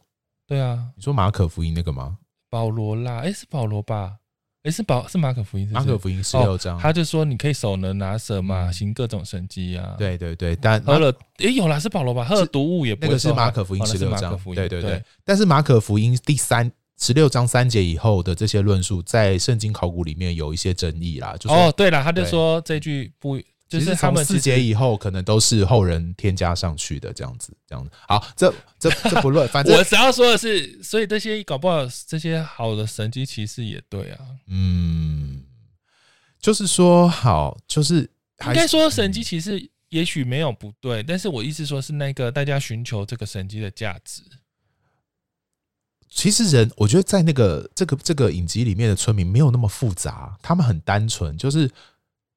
[0.47, 2.17] 对啊，你说马可福音那个吗？
[2.49, 4.15] 保罗啦，诶，是保罗吧？
[4.63, 5.75] 诶，是保是马可福音是？
[5.75, 9.95] 马可福音十六章，他就说你可以手能拿蛇嘛，行各种神迹啊。
[9.99, 12.25] 对对对，但喝了诶，有啦，是保罗吧？
[12.25, 14.83] 喝了毒物也不那个是马可福音十六章，对对对。
[14.83, 16.73] 对但是马可福音第三。
[17.05, 21.37] 十六章三节以后的这些论述，在圣经考古里面有一些争议啦。
[21.39, 23.39] 就是、哦，对了，他就说这句不，
[23.69, 27.91] 就是他们四节以后可能都是后人添加上去的，这样子，这样子。
[28.09, 34.21] 好，这这这不论，反正 我只要说的是，所以这些搞不好这些好的神机骑士也对啊。
[34.47, 35.43] 嗯，
[36.41, 38.09] 就是说好，就是
[38.47, 44.23] 应该说神机骑士也许没有不对，但是我意思说是那个大家寻求这个神机的价值。
[46.15, 51.69] 其实人，我觉得在那个这个这个影集里面的村民没有那么复杂，他们很单纯，就是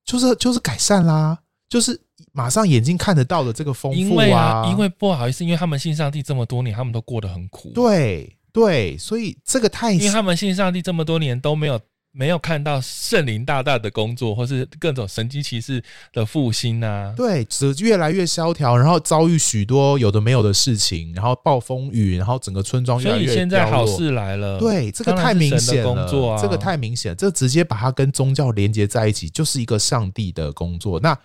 [0.04, 1.38] 就是就是改善啦，
[1.70, 1.98] 就是
[2.32, 4.02] 马上眼睛看得到的这个丰富啊。
[4.02, 7.72] 因为啊，因为不好意思，因为他们信上帝这么多年，他们都过得很苦。
[7.76, 11.80] 对对，所以这个太，因为他们信上帝这么多年都没有。
[12.12, 17.14] 没有看到圣灵大大的工作，或是各种神机骑士的复兴啊？
[17.16, 24.58] 对，只越来越萧条，然后遭遇许多有的没有的事情，然后暴风雨，然后整个村庄越来越所以现在好事来了。
[24.58, 31.00] 对，这个太明显了，工作啊，这个太明显，这直接把它跟宗教连接在一起，就是一个上帝的工作。
[31.00, 31.16] 那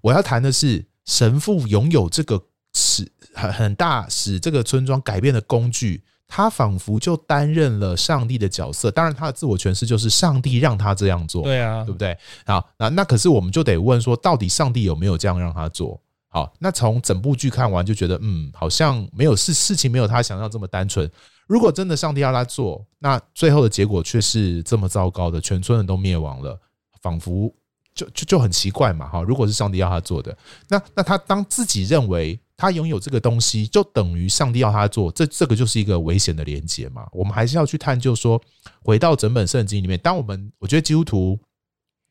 [0.00, 6.02] 我要谈的是，神父拥有这个使很很大使这个村庄改变的工具。
[6.30, 12.14] 他仿佛就担任了上帝的角色，当然他的自我诠释就是上帝让他这样做，对啊，对不对？
[12.44, 15.98] 好，那那可是我们就得问说，到底上帝有没有这样让他做？
[16.28, 21.10] 好，那从整部剧看完就觉得，嗯，好像没有事，事情没有他想象这么单纯。
[21.46, 26.60] 如果真的上帝要他做，那最后的结果却是这么糟糕的，全村人都灭亡了，
[27.00, 27.50] 仿佛
[27.94, 29.08] 就就就很奇怪嘛。
[29.08, 30.36] 哈，如果是上帝要他做的，
[30.68, 32.38] 那那他当自己认为。
[32.58, 37.06] 他拥有这个东西，就等于上帝要他做，这这个就是一个危险的连接嘛。
[37.12, 38.38] 我们还是要去探究说，
[38.82, 41.38] 回到整本圣经里面，当我们我觉得基督徒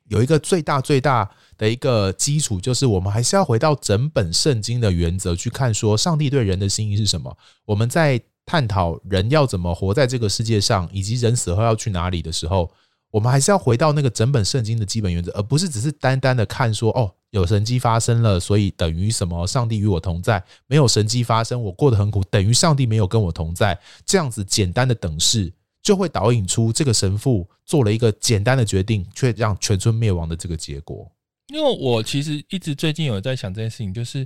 [0.07, 7.38] 有一个最大最大的一个基础，就是我们还是要回到整本圣经的原则去看，说上帝对人的心意是什么。
[7.65, 12.71] 我们在探讨人要怎么活在这个世界上，以及人死后要去哪里的时候，
[13.11, 17.13] 我们还是要回到那个整本圣经的基本原则，而不是只是单单的看说哦。
[17.31, 19.45] 有神迹发生了，所以等于什么？
[19.45, 20.41] 上帝与我同在。
[20.65, 23.77] 没有神迹发生，我过得很苦，等于上帝没有跟我同在。
[24.05, 25.51] 这样子简单的等式，
[25.83, 31.11] 就会导引出这个神父做了一个简单的决定，却让全村灭亡的这个结果。
[31.49, 34.25] 因为我其实一直最近有在想这件事情，就是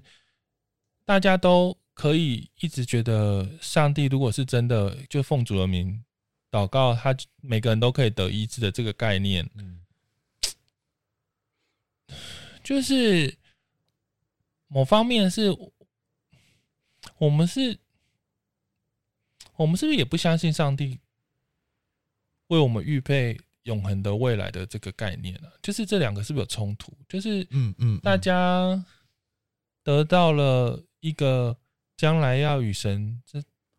[1.03, 5.99] 大家都可以一直觉得，上帝如果是真的，就奉主的名
[6.51, 9.79] 祷告，他每个人都可以得医治的这个概念，嗯。
[12.63, 13.35] 就是
[14.67, 15.49] 某方面是，
[17.17, 17.79] 我们是，
[19.55, 20.99] 我们是不是也不相信上帝
[22.47, 25.49] 为我们预备永恒的未来的这个概念呢？
[25.61, 26.95] 就是这两个是不是有冲突？
[27.09, 28.85] 就是嗯嗯，大家
[29.83, 31.57] 得到了一个
[31.97, 33.21] 将来要与神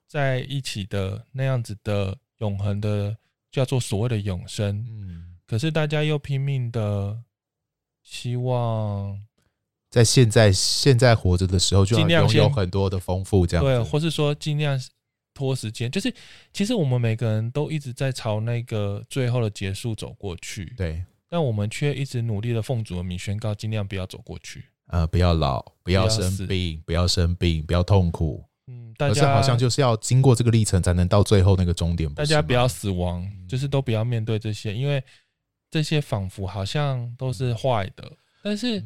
[0.08, 3.16] 在一起的那样子的永恒的
[3.50, 7.18] 叫做所谓的永生，嗯，可是大家又拼命的。
[8.04, 9.16] 希望
[9.88, 14.76] 在现在现在活着的时候，就尽量有很多的丰富，这样对，或是说尽量
[15.32, 15.88] 拖时间。
[15.88, 16.12] 就是
[16.52, 21.00] 其实我们每个人都一直在朝那个最后的结束走过去，对。
[21.28, 24.64] 但我们却一直努力的奉主的名宣告，尽量不要走过去。
[24.88, 28.44] 呃，不要老，不要生病，不要生病，不要痛苦。
[28.66, 32.12] 嗯，大家好像就是要经过这个历程，才能到最后那个终点。
[32.14, 35.02] 大家不要死亡，就是都不要面对这些，因为。
[35.72, 38.84] 这些仿佛好像都是坏的，但是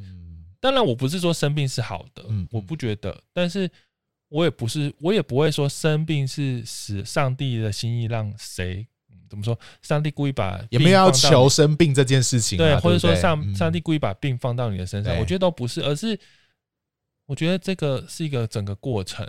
[0.61, 3.69] 当然我不是说生病是好的，我不觉得，但是
[4.29, 8.87] 我也不是，我也不会说生病是使上帝的心意让谁
[9.29, 16.17] 怎么说，上帝故意把也没有要求生病这件事情，对，或者说上上帝故意把病放到你的身上，我觉得都不是，而是
[17.27, 19.29] 我觉得这个是一个整个过程。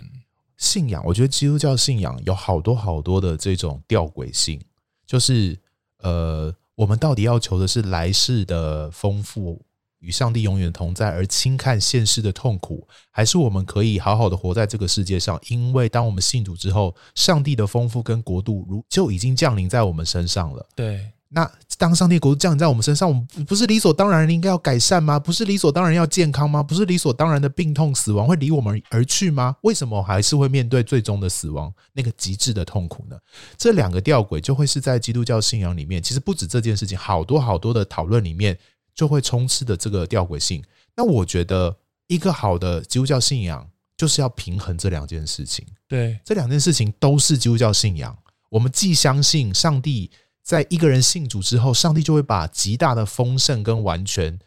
[0.58, 4.62] 信仰，我觉得基督教信仰有好多好多的这种吊诡性，
[5.06, 5.58] 就是
[6.00, 6.54] 呃。
[6.78, 9.60] 我们到底要求的是来世的丰富，
[9.98, 15.42] 与上帝永远同在，而轻看现世的痛苦，还是我们可以好好的活在这个世界上？
[15.50, 20.64] 因为当我们信主之后，上帝的丰富跟国度如就已经降临在我们身上了。
[20.76, 25.20] 对，那当上帝国度降临在我们身上，我们不是理所当然应该要改善吗？
[25.20, 26.64] 不是理所当然要健康吗？
[26.64, 29.56] 不是理所当然的病痛死亡会离我们而去吗？
[29.62, 33.18] 为什么还是会面对最终的死亡那个极致的痛苦呢？
[33.58, 38.58] 这两个吊诡就会是在基督教信仰里面，其实不止这件事情，好多好多的讨论里面。
[38.98, 40.60] 就会充斥的这个吊诡性。
[40.96, 45.64] 那我觉得一个好的基督教信仰就是要平衡这两件事情。
[45.88, 48.18] 对，这两件事情都是基督教信仰。
[48.50, 50.10] 我们既相信上帝
[50.48, 54.40] 在一个人信主之后，上帝就会把极大的丰盛跟完全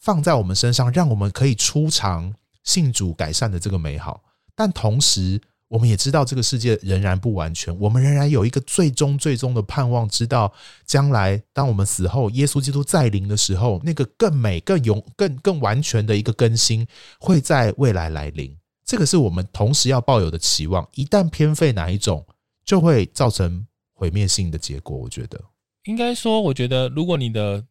[0.00, 4.24] 放在我们身上，让我们可以初尝信主改善的这个美好。
[4.56, 10.52] 但同时，我们也知道这个世界仍然不完全，我们仍然有一个最终最终的盼望，知道
[10.84, 16.84] 将来当我们死后，耶稣基督再临的时候，那个更美、更永、更更完全的一个更新
[17.20, 18.58] 会在未来来临。
[18.84, 20.84] 这个是我们同时要抱有的期望。
[20.94, 22.26] 一旦偏废哪一种，
[22.64, 24.94] 就会造成毁灭性的结果。
[24.94, 25.42] 我觉得，
[25.84, 27.66] 应该说，我觉得如果你的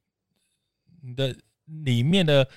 [1.01, 2.49] 你的里面的。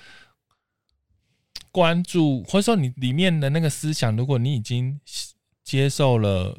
[1.69, 4.99] 关注，或者说你里面的那个思想，如果你已经
[5.63, 6.57] 接受了，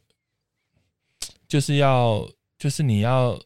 [1.49, 3.41] 就是要，就是你要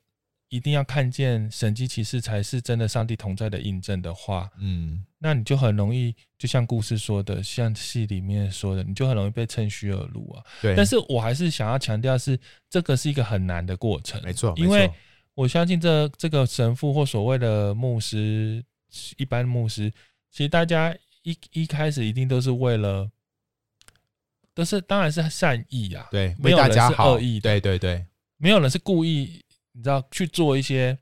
[0.52, 10.44] 一定要看见神迹奇事才是真的上帝同在的印证的话，嗯，那你就很容易，就像故事说的，像戏里面说的，你就很容易被趁虚而入啊。
[10.60, 12.38] 对，但是我还是想要强调是，
[12.68, 14.90] 这个是一个很难的过程，没错，因为
[15.34, 18.62] 我相信这这个神父或所谓的牧师，
[19.16, 19.90] 一般牧师，
[20.30, 20.94] 其实大家。
[21.24, 23.08] 一一开始一定都是为了，
[24.52, 28.04] 都是当然是善意啊，对，没有人是恶意的，对对对，
[28.38, 29.40] 没有人是故意，
[29.72, 30.96] 你知道去做一些，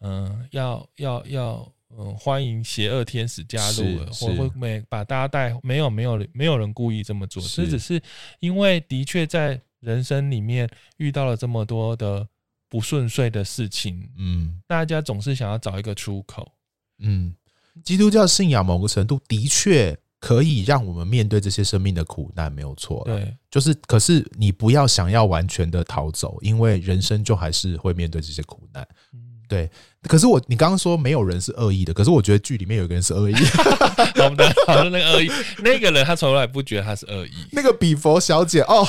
[0.00, 8.00] 嗯、呃，要要要，嗯、呃，欢迎邪恶天使加入了，或会没把大家带，没有没有没有人故意这么做，这只是
[8.40, 12.26] 因为的确在人生里面遇到了这么多的
[12.68, 16.52] 不顺遂的事情，嗯，大家总是想要找一个出口，
[16.98, 17.34] 嗯。
[17.84, 19.94] 基督教信仰某个程度的确
[20.26, 23.00] 可以让我们面对这些生命的苦难，没有错。
[23.04, 28.84] 对，就是，可是你不要想要完全的逃走，因为人生就还是会面对这些苦难。
[29.48, 29.70] 对。
[30.02, 33.34] 可是我，你刚刚说没有人是恶意的，可是我觉得剧里面有一个人是恶意。
[34.18, 37.30] 我们讨论那个恶意，那个人他从来不觉得他是恶意。
[37.52, 38.84] 那个比佛小姐哦，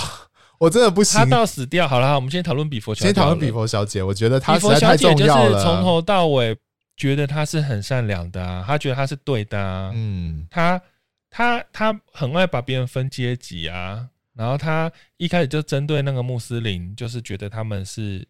[0.58, 1.20] 我真的不行。
[1.20, 3.06] 他到死掉好了，我们先讨论比佛小姐。
[3.06, 5.64] 先讨论比佛小姐，我觉得她实在太重要了。
[5.64, 6.58] 从头到尾。
[7.00, 10.82] 觉得她是很善良的啊，她觉得她是对的啊，嗯，他
[11.30, 18.28] 他他很爱把别人分阶级啊，然后他一开始就针对那个穆斯林，就是觉得他们是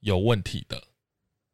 [0.00, 0.82] 有问题的，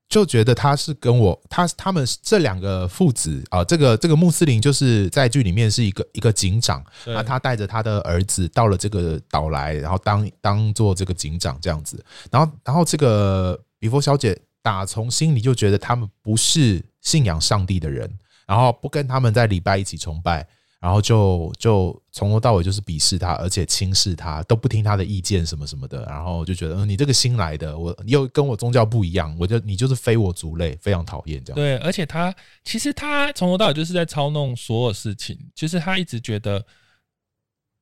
[0.09, 14.41] 就觉得他是跟我他他们这两个父子啊，这个这个穆斯林就是在剧里面是一个一个警长那，他带着他的儿子到了这个岛来，然后当当做这个警长这样子，然后然后这个比佛小姐。
[14.61, 18.13] 打从心里就觉得他们不是信仰上帝的人，
[18.49, 20.45] 然后不跟他们在礼拜一起崇拜，
[20.81, 31.57] 然后就就从头到尾就是鄙视他，而且轻视他，都不听他的意见什么什么的，然后就觉得，嗯，你这个新来的，我又跟我宗教不一样，我就你就是非我族类，非常讨厌这样。
[31.57, 32.35] 对，而且他
[32.65, 36.65] 其实他从头到尾就是在操弄所有事情，就是他一直觉得，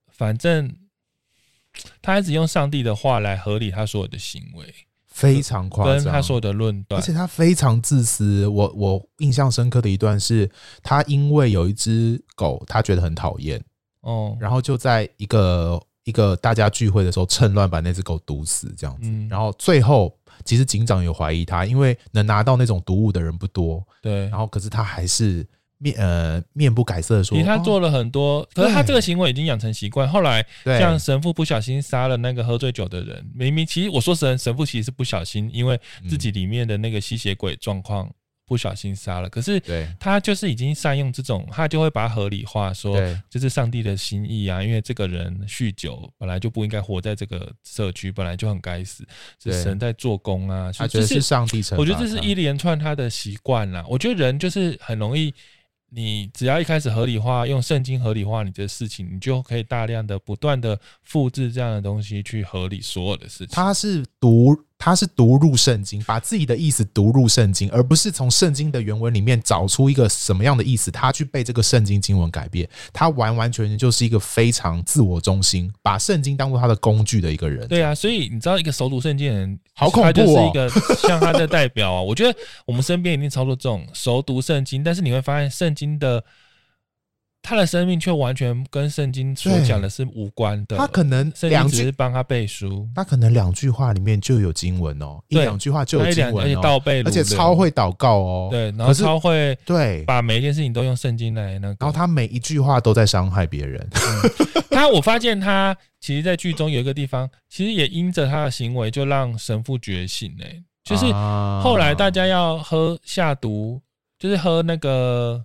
[0.09, 0.75] 反正
[2.03, 4.75] 他一直用上帝的话来合理他所有的行为。
[5.17, 8.47] 非常夸张，跟他说的论断，而且他非常自私。
[8.47, 10.51] 我我印象深刻的一段是，
[10.83, 13.59] 他因为有一只狗，他觉得很讨厌，
[14.03, 19.11] 哦，然后就在一个一个大家聚会的时候，趁乱把那只狗毒死，这样子。
[19.31, 24.29] 然后最后，其实警长有怀疑他，因为能拿到那种毒物的人不多，对。
[24.29, 25.47] 然后可是他还是。
[25.79, 30.09] 面呃面不改色的说，他做了很多，哦、可是他这个行为已经养成习惯。
[30.09, 38.11] 后来像神父不小心杀了那个喝醉酒的人，明明其实我说神神父其实是不小心，因为自己里面的那个吸血鬼状况
[38.47, 39.29] 不小心杀了。
[39.29, 39.61] 可是
[40.01, 42.97] 他就是已经善用这种，他就会把它合理化，说
[43.29, 49.07] 这是上帝的心意啊，因为这个人酗酒本来就不应该活在这个社区，本来就很该死，
[49.43, 50.73] 是神在做工啊。
[50.75, 53.85] 他觉得是上帝我觉得这是一连串他的习惯啦。
[53.87, 55.35] 我觉得人就是很容易。
[55.91, 63.49] 你只要一开始合理化，用圣经合理化你的事情，你就可以大量的不断的复制这样的东西去合理所有的事情。
[63.53, 72.69] 他是读他是读入圣经，把自己的意思读入圣经，而不是从圣经的原文里面找出一个什么样的意思，他去被这个圣经经文改变。
[72.93, 77.67] 他完完全全就是一个非常自我中心，把圣经当做他的工具的一个人。
[77.69, 82.03] 对啊，所以你知道，一个熟读圣经的人，好恐怖哦，就是一个像他的代表啊。
[82.03, 86.25] 我觉得我们身边一定操作这种熟读圣经，但是你会发现圣经的。
[87.47, 90.77] 他的生命却完全跟圣经所讲的是无关的。
[90.77, 98.49] 他可能两句只是帮他背书，他可能两句话里面就有经文哦，一两句话就有经文，而且倒背，而且超会祷告哦。
[98.51, 101.77] 对，然后超会对，把每一件事情都用圣经来那个。
[101.79, 103.81] 然后他每一句话都在伤害别人。
[103.93, 111.05] 嗯、 他我发现他其实，在剧中有一个地方，其实也因着他的行为，就让神父觉醒诶、欸，就是
[111.63, 113.81] 后来大家要喝下毒，
[114.19, 115.45] 就是喝那个。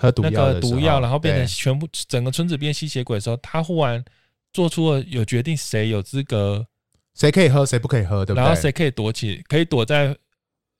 [0.00, 4.02] 喝毒药那个毒药，然后变成全部整个村子变吸血鬼的时候，他忽然
[4.50, 6.66] 做出了有决定，谁有资格，
[7.14, 8.42] 谁可以喝，谁不可以喝，对不对？
[8.42, 10.16] 然后谁可以躲起，可以躲在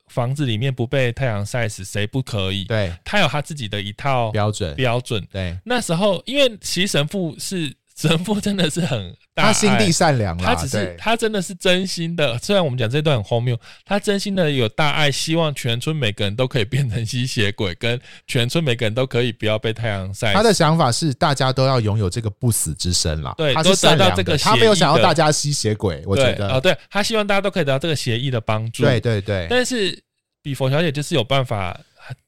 [0.09, 2.65] 房子里面不被太阳晒死，谁不可以？
[2.65, 5.23] 对，他有他自己的一套标准标准。
[5.31, 7.75] 对，那时候因为其实神父是。
[8.01, 12.39] 神父真的是很大，他心地善良，他只是他真的是真心的。
[12.39, 20.33] 虽然我们讲这段很荒谬，他真心的有大爱，希望全村每个人都可以变成吸血鬼，跟全村每个人都可以不要被太阳晒。
[20.33, 23.35] 他的想法是大家都要拥有这个不死之身啦。
[23.37, 26.03] 对，他是得到这个，他没有想要大家吸血鬼。
[26.07, 28.83] 我觉得哦，对，他希望大家都可以得到这个协议的帮助。
[28.83, 29.47] 对对对。
[29.51, 30.03] 但是
[30.43, 31.79] 比佛小姐就是有办法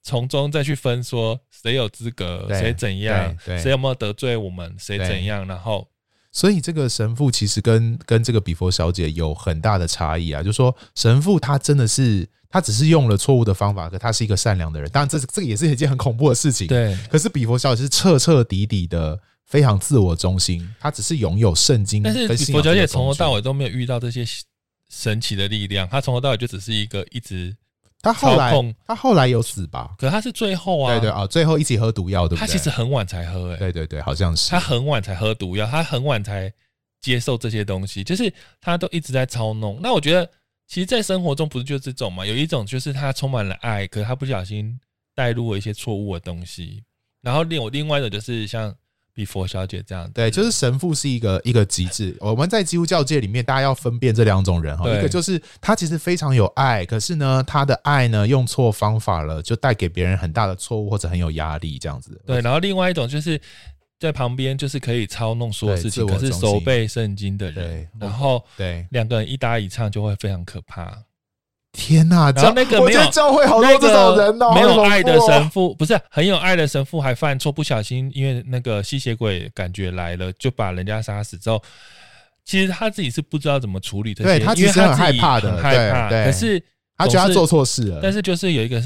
[0.02, 5.88] 从中再去分说谁有资格，谁怎样，谁有没有得罪我们，谁怎样，然后。
[6.30, 14.90] 所以这个神父其实跟跟这个比佛小姐有很大的差异啊，就是说神父他真的是他只是用了错误的方法，可他是一个善良的人。
[14.90, 16.66] 当然，这这个也是一件很恐怖的事情。
[16.66, 16.96] 对。
[17.10, 22.02] 可是比佛小姐是彻彻底底的非常自我中心，她只是拥有圣经。
[22.02, 24.24] 但是比佛小姐从头到尾都没有遇到这些
[24.88, 27.54] 神奇的力量，她从头到尾就只是一个一直。
[28.02, 29.94] 他后来，他后来有死吧？
[29.96, 32.40] 可是他是最后啊，对对啊，最后一起喝毒药，对不对？
[32.40, 36.52] 他其实很晚才喝，欸，哎，对对对，好像是他很晚才喝毒药，他很晚才
[37.00, 39.78] 接受这些东西，就是他都一直在操弄。
[39.80, 40.28] 那我觉得，
[40.66, 42.26] 其实，在生活中不是就这种嘛？
[42.26, 44.78] 有一种就是他充满了爱，可是他不小心
[45.14, 46.82] 带入了一些错误的东西。
[47.20, 48.74] 然后另有另外一种就是像。
[49.14, 52.16] 比佛小姐这样，对，就是神父是一个一个极致。
[52.20, 62.20] 我们在基督教界里面，大家要分辨这两种人哈，一个就是他其实非常有爱，可是呢，他的爱呢用错方法了，就带给别人很大的错误或者很有压力这样子。
[62.26, 63.38] 对，然后另外一种就是
[64.00, 70.96] 在旁边就是可以操弄所有事情，可是手背圣经的人，然后对两个人一搭一唱就会非常可怕。
[71.72, 72.32] 天呐！
[72.36, 81.62] 然后那个没有教会好多这种人哦，没有爱的神父不是很有爱的神父，还犯错，不小心因为那个吸血鬼感觉来了，就把人家杀死之后，
[82.44, 86.08] 其实他自己是不知道怎么处理这些，对他其实很害怕的，很害怕。
[86.10, 86.62] 可是
[86.98, 88.80] 他觉得他做错事了，但是就是有一个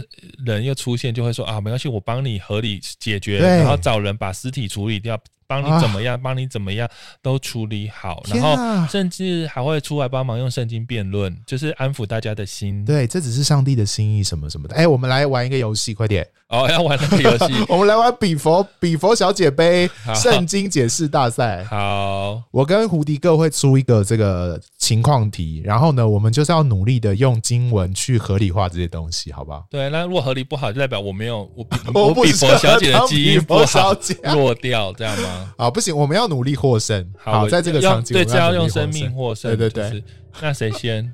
[0.44, 5.18] 人又出现，就会说啊，没关系，我帮你合理解决，然后找人把尸体处理掉。
[5.46, 6.20] 帮你怎么样？
[6.20, 6.88] 帮、啊、你怎么样
[7.22, 12.84] 都处理好，然后甚至还会出来帮忙用圣经辩论，就是安抚大家的心。
[12.84, 14.76] 对，这只是上帝的心意，什么什么的。
[14.76, 16.26] 哎，我们来玩一个游戏，快点！
[16.48, 21.64] 哦，要玩那个游戏， 我们来玩比佛比佛小姐杯圣经解释大赛。
[21.64, 29.64] 好，我跟胡迪哥会出一个这个情况题，然后呢，我们就是要努力的用经文去合理化这些东西，好不好？
[29.68, 33.92] 对，那如果合理不好，就代表我没有我比 我比佛小姐的基因不好，
[34.32, 35.52] 弱掉，这样吗？
[35.58, 37.04] 啊，不行，我们要努力获胜。
[37.18, 39.50] 好，在这个场景，对，只要用生命获胜。
[39.56, 40.04] 对对对，
[40.40, 41.12] 那谁先？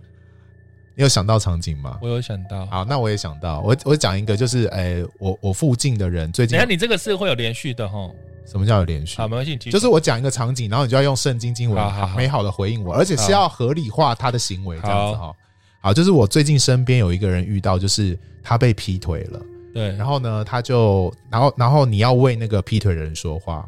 [0.94, 1.98] 你有想到场景吗？
[2.02, 2.66] 我有想到。
[2.66, 3.60] 好，那我也想到。
[3.60, 8.12] 我我讲一个，就是诶，我我附近的人最近，你看你这个是会有连续的齁？
[8.44, 9.16] 什么叫有连续？
[9.16, 11.82] 好，没关系，就是我讲一个场景，然后你就要用圣经经文
[12.16, 15.32] 美好的回应我，而且是要合理化他的行为，这样子哈。
[15.80, 19.40] 好，就是我最近身边有一个人遇到，就是他被劈腿了。
[19.72, 23.66] 对，然后呢，他就，然后然后你要为那个劈腿的人说话。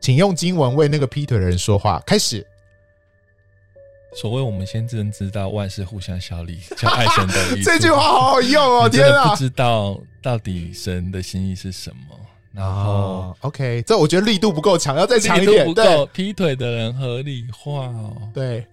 [0.00, 2.02] 请用经文为那个劈腿的人说话。
[2.04, 2.46] 开始。
[4.14, 7.62] 所谓我们先真知道万事互相效力， 叫爱神的。
[7.62, 8.88] 这句话好好用哦！
[8.88, 12.16] 天啊，不知道到底神的心意是什么。
[12.52, 15.66] 然后、哦、，OK，这我觉得力度不够强，要再强一点。
[15.66, 18.16] 不够劈腿的人合理化哦。
[18.32, 18.64] 对，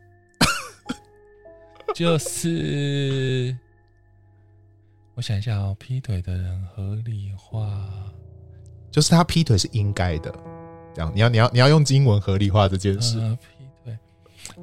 [1.95, 3.57] 就是
[5.15, 7.67] 我想一下哦，劈腿的人合理化，
[8.91, 10.31] 就是他劈腿是应该的。
[10.93, 13.17] 这样，你要你要你要用英文合理化这件事。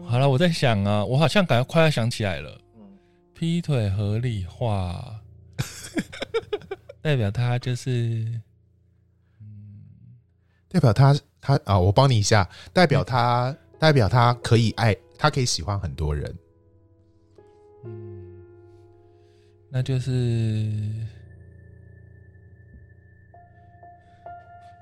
[0.07, 2.61] 好了，我在想啊，我好像感觉快要想起来了。
[3.35, 5.21] 劈腿合理化，
[7.01, 8.25] 代表他就是，
[9.41, 9.81] 嗯，
[10.69, 16.35] 代表他他啊，我帮你一下，代表他代表他可以爱，他可以喜欢很多人。
[17.85, 18.45] 嗯
[19.71, 20.11] 那就是。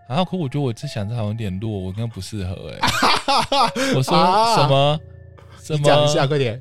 [0.08, 2.88] 然后，可我觉得我这想着好像有点弱，我应该不适合哎、欸。
[3.94, 4.18] 我说什么？
[4.18, 5.00] 啊、
[5.62, 5.84] 什么？
[5.84, 6.60] 讲一下，快点。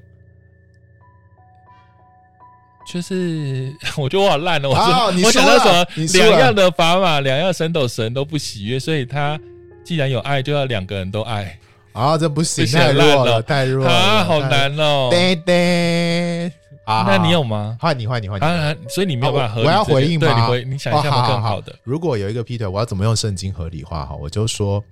[2.87, 4.69] 就是 我觉得我好烂了。
[4.69, 5.85] 我说，我想到什么？
[6.13, 8.79] 两样的砝码，两样神斗，神都不喜悦。
[8.79, 9.39] 所以他
[9.83, 11.57] 既然有爱，就要两个人都爱。
[11.93, 15.07] 啊，这不行，太弱了，太弱了，啊，好难哦。
[15.09, 16.51] 对对。
[16.85, 17.75] 啊，那你有吗？
[17.81, 18.45] 换你，换你，换你。
[18.45, 19.67] 啊，所以你没有办法合理。
[19.67, 20.27] 我要回应吗？
[20.27, 21.73] 对，你回，你想一下更好的。
[21.83, 24.05] 如果有一个劈腿，我要怎么用圣经合理化？
[24.05, 24.83] 哈，我就说，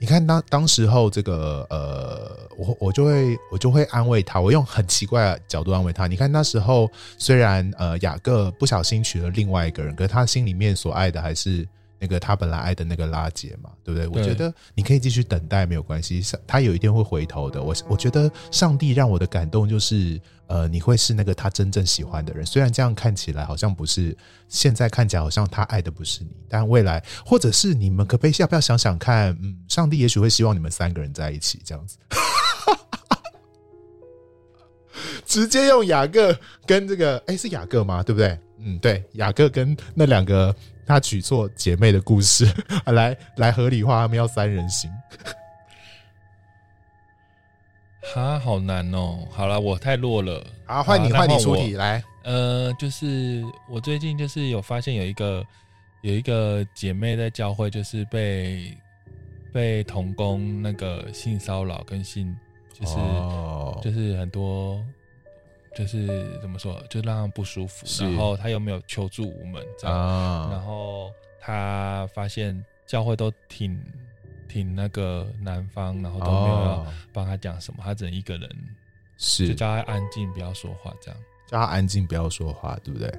[0.00, 6.06] 你看当当时候这个呃，我我就会我就会安慰他，我用很奇怪的角度安慰他。
[6.06, 11.68] 你看那时候虽然呃雅各不小心娶了另外一个人，可是他心里面所爱的还是。
[12.00, 14.08] 那个他本来爱的那个拉杰嘛，对不对？
[14.08, 16.22] 我觉得你可以继续等待，没有关系。
[16.46, 17.62] 他有一天会回头的。
[17.62, 22.46] 我我觉得上帝让我的感动就是，呃，你会是那个他真正喜欢的人。
[22.46, 24.16] 虽然这样看起来好像不是，
[24.48, 29.36] 现在看起来好像他爱的不是你，但未来或者是你们可不可以要不要想想看？
[29.42, 31.98] 嗯，上帝也许会希望你们三个人在一起这样子。
[35.26, 36.34] 直接用雅各
[36.66, 38.02] 跟这个，哎，是雅各吗？
[38.02, 38.38] 对不对？
[38.58, 40.56] 嗯，对，雅各跟那两个。
[40.86, 42.46] 他娶错姐妹的故事，
[42.86, 44.90] 来来合理化他们要三人行，
[48.14, 49.26] 哈，好难哦。
[49.30, 50.44] 好了，我太弱了。
[50.66, 52.02] 好，换你，换你出题来。
[52.22, 55.44] 呃，就是我最近就是有发现有一个
[56.02, 58.76] 有一个姐妹在教会，就是被
[59.52, 62.36] 被童工那个性骚扰跟性，
[62.72, 64.84] 就是、哦、就是很多。
[65.74, 71.10] 就是怎么说，就让他不舒服，然后他又没有求助无门，这样，啊、然后
[71.40, 73.80] 他发现教会都挺
[74.48, 78.50] 挺那个男方，然后都没有要帮他讲什么，他只能一个人，
[79.16, 83.12] 是就叫他安静，不要说话，这样叫他安静，不要说话，对不对？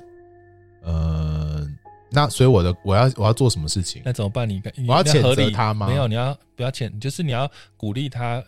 [0.83, 1.65] 呃，
[2.09, 4.01] 那所以我的我要我要做什么事情？
[4.03, 4.47] 那怎么办？
[4.47, 5.87] 你你我要谴责他吗？
[5.87, 6.99] 没有，你要不要谴？
[6.99, 8.43] 就是你要鼓励他，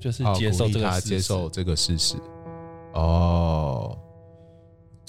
[0.00, 2.16] 就是接受这个事实，接受这个事实。
[2.94, 3.98] 哦，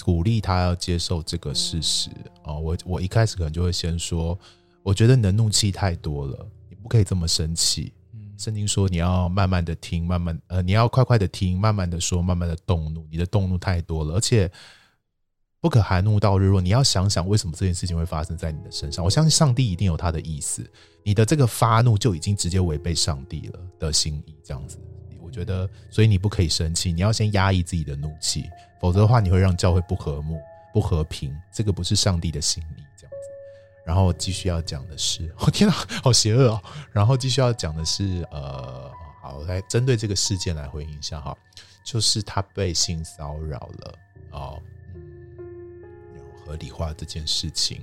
[0.04, 2.10] 鼓励他要接受这个事实
[2.44, 2.58] 哦。
[2.58, 4.38] 我我一开始可能就会先说，
[4.82, 7.92] 我觉得你的怒气太多了，你不可以这么生气。
[8.36, 13.06] 圣经说你要慢慢的听，慢慢呃，你要快快的听，慢慢的说，慢慢的动怒。
[13.08, 14.50] 你的动怒太多了，而且
[15.60, 16.60] 不可含怒到日落。
[16.60, 19.04] 你要想想为什么这件事情会发生在你的身上。
[19.04, 20.68] 我相信上帝一定有他的意思。
[21.04, 24.78] 你的这个发怒就已经直接违背上帝了的心意，这样子。
[25.34, 28.48] 觉得，所以你不可以生气，你要先压抑自己的怒气，
[28.80, 30.40] 否则的话，你会让教会不和睦、
[30.72, 31.36] 不和平。
[31.52, 33.16] 这个不是上帝的心意，这样子。
[33.84, 36.62] 然后继续要讲的是，我、哦、天哪，好邪恶哦！
[36.92, 38.88] 然后继续要讲的是，呃，
[39.20, 41.36] 好，来针对这个事件来回应一下哈，
[41.84, 43.94] 就是他被性骚扰了
[44.30, 44.62] 哦，
[44.94, 45.42] 嗯，
[46.46, 47.80] 合理化这件事情，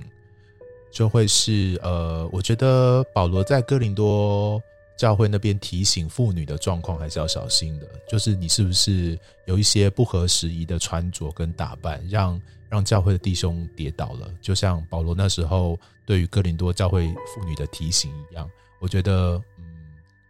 [0.90, 4.62] 就会是呃，我觉得保罗在哥林多。
[5.02, 15.76] 教会那边提醒妇女的状况还是要小心的，就是你是不是有一些不合时宜的穿着跟打扮，让让教会的弟兄跌倒了，就像保罗那时候
[16.06, 18.48] 对于哥林多教会妇女的提醒一样。
[18.78, 19.64] 我觉得，嗯，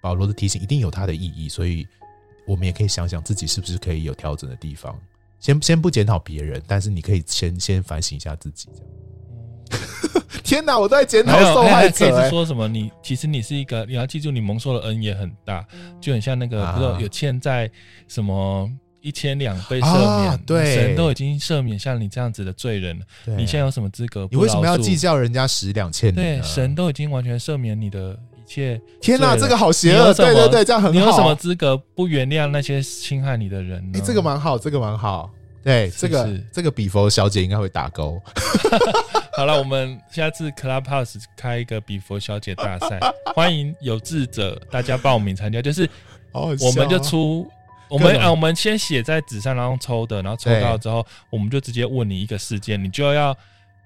[0.01, 1.87] 保罗的提醒一定有他的意义，所以
[2.47, 4.99] 我们也可以想想自己是不是可以有调整的地方。
[5.39, 8.71] 先先不检讨别人，但是你可以先先反省一下自己，
[10.45, 10.79] 天哪！
[10.79, 12.29] 我都在检讨受害者。
[12.29, 12.69] 说什么？
[12.69, 15.65] 你其实你是一个，你要记住，你蒙受的恩也很大，
[16.01, 17.71] 就很像那个，不知道有欠债
[18.07, 18.71] 什么
[19.01, 23.05] 一千两被赦免，对，神都已经赦免像你这样子的罪人了。
[23.37, 24.29] 你现在有什么资格？
[24.31, 26.15] 你为什么要计较人家十两欠？
[26.15, 28.81] 对，神都已经完全赦免你的一切。
[29.01, 30.13] 天哪，这个好邪恶！
[30.13, 30.99] 对对对，这样很好。
[30.99, 33.99] 你有什么资格不原谅那些侵害你的人呢？
[33.99, 35.31] 哎，这个蛮好，这个蛮好。
[35.63, 38.21] 对，这个这个比佛小姐应该会打勾。
[39.35, 43.01] 好了，我们下次 Clubhouse 开一个比佛小姐大赛，
[43.35, 45.63] 欢迎有志者大家报名参加。
[45.63, 45.89] 就是
[46.33, 47.49] 我们就出
[47.89, 53.37] 我们啊，我们先写在纸上，然后抽的，然后抽到之后，我们就直接问你一个事件，你就要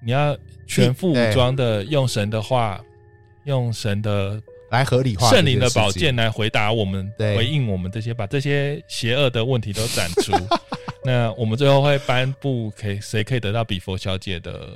[0.01, 2.81] 你要全副武装的用神的话，
[3.45, 10.33] 用神的来合理化圣灵的宝剑来回答我们，回应我们这些，把这些邪恶的问题都斩除。
[11.07, 14.67] 那我们最后会颁布，可以谁可以得到比佛小姐的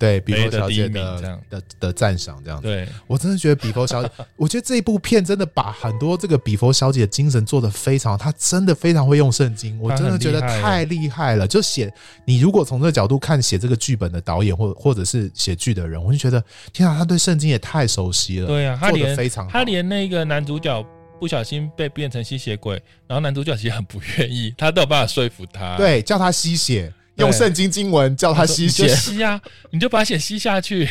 [0.00, 2.66] 对比佛小姐的这样的的赞赏这样子。
[2.66, 11.46] 对，我真的觉得比佛小姐， 我觉得这一部片真的把很多这个比佛小姐的精神做得非常，她真的非常会用圣经，我真的觉得太厉害了。
[11.46, 11.88] 就写
[12.24, 18.48] 你如果从这个角度看写这个剧本的导演或或者是写剧的人，我就觉得天啊，他对圣经也太熟悉了。
[18.48, 20.84] 对啊，他连非常他连那个男主角。
[21.18, 25.76] 不小心被变成吸血鬼，然后男主角其实很不愿意，他都有办法说服他。
[25.76, 29.40] 对，叫他吸血用圣经经文叫他吸血，吸啊，
[29.70, 30.88] 你就把血吸下去，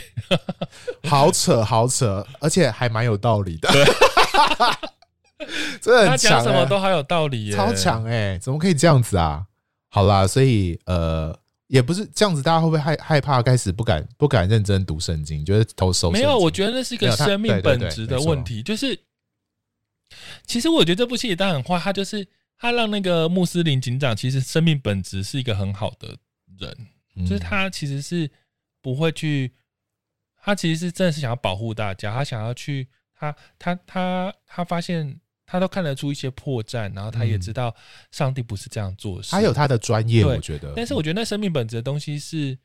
[1.07, 3.69] 好扯好扯，而且还蛮有道理的。
[5.79, 8.37] 真的很强，他讲什么都好有道理，超强哎！
[8.39, 9.45] 怎么可以这样子啊？
[9.89, 16.09] 好啦，所以呃，也不是这样子，大家会不会害害怕，开始不敢不敢认真读圣经，觉得偷收？
[16.09, 18.63] 没有，我觉得那是一个生命本质的问题。
[18.63, 18.97] 就是，
[20.45, 22.27] 其实我觉得这部戏也当然很坏，他就是
[22.57, 26.17] 他让那个穆斯林警长，其实生命本质是一个很好的
[26.59, 26.77] 人，
[27.15, 28.29] 嗯、就是他其实是
[28.81, 29.51] 不会去，
[30.41, 35.19] 他其实是真的是想要保护大家，他想要去，他他他他发现。
[35.47, 37.71] 他都看得出一些破绽，然后他也知道
[38.09, 39.29] 上帝不是这样做事。
[39.29, 40.73] 他有他的专业，我觉得。
[40.75, 42.57] 但是我觉得那生命本质的东西是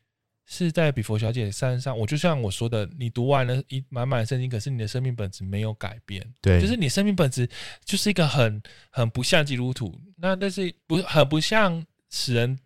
[0.51, 1.96] 是在比佛小姐身上。
[1.96, 6.20] 我就像我说的，你读完了一满满的圣经，可是你的生命本质没有改变。
[6.42, 7.48] 对，就是你生命本质
[7.84, 12.59] 就是一个很很不像基督徒，那但是不很不像使人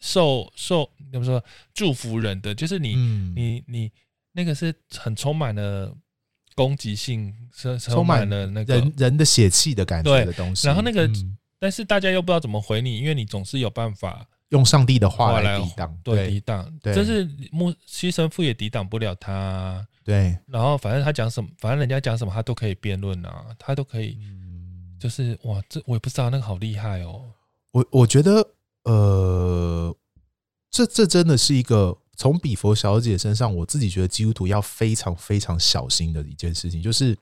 [0.00, 1.42] 受受怎么说
[1.72, 3.92] 祝福人的，就是你、嗯、你你
[4.32, 5.96] 那个是很充满了。
[6.54, 20.38] 攻击性是充满了那个人人的血气的感觉的东西，然后那个，嗯、但是大家又不知道怎么回你，因为你总是有办法用上帝的话来抵挡，对，抵挡，对就是牧牺牲父也抵挡不了他，对。
[20.46, 24.18] 然后反正他讲什么，反正人家讲什么，他都可以辩论啊，他都可以，
[24.98, 27.22] 就是哇，这我也不知道那个好厉害哦。
[27.72, 28.46] 我我觉得，
[28.84, 29.94] 呃，
[30.70, 31.98] 这这真的是一个。
[32.20, 37.16] 从比佛小姐身上，我自己觉得基督徒要非常非常小心的一件事情，就是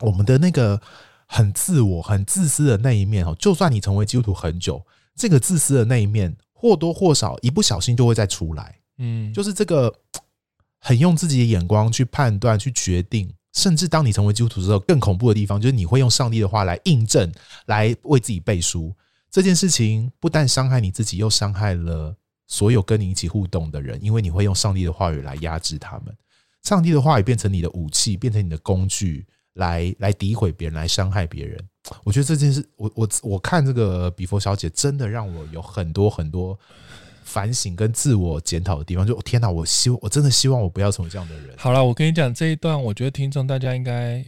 [0.00, 0.82] 我们的那个
[1.28, 3.32] 很自我、很自私的那一面哦。
[3.38, 4.84] 就算你成为基督徒很久，
[5.18, 8.78] 这个自私的那一面或多或少一不小心就会再出来。
[8.98, 9.92] 嗯，就是这个
[10.80, 17.30] 很用自己的眼光去判断、去决定，甚至当你成为基督徒之后，更恐怖的地方就是你会用上帝的话来印证、
[17.66, 18.94] 来为自己背书。
[19.30, 22.16] 这件事情不但伤害你自己，又伤害了。
[22.50, 26.16] 所有跟你一起互动的人，因为你会用上帝的话语来压制他们，
[26.62, 29.26] 上帝的话语变成你的武器，变成你的工具，
[29.58, 31.58] 来来诋毁别人，来伤害别人。
[32.04, 36.58] 我觉得这件事，我我我看这个比佛小姐，真的让我有很多很多
[37.24, 39.06] 反省跟自我检讨的地方。
[39.06, 41.54] 就天哪，我希望我真的希望我不要成为这样的人。
[41.56, 44.24] 好了，我跟你讲这一段，我觉得听众大家应该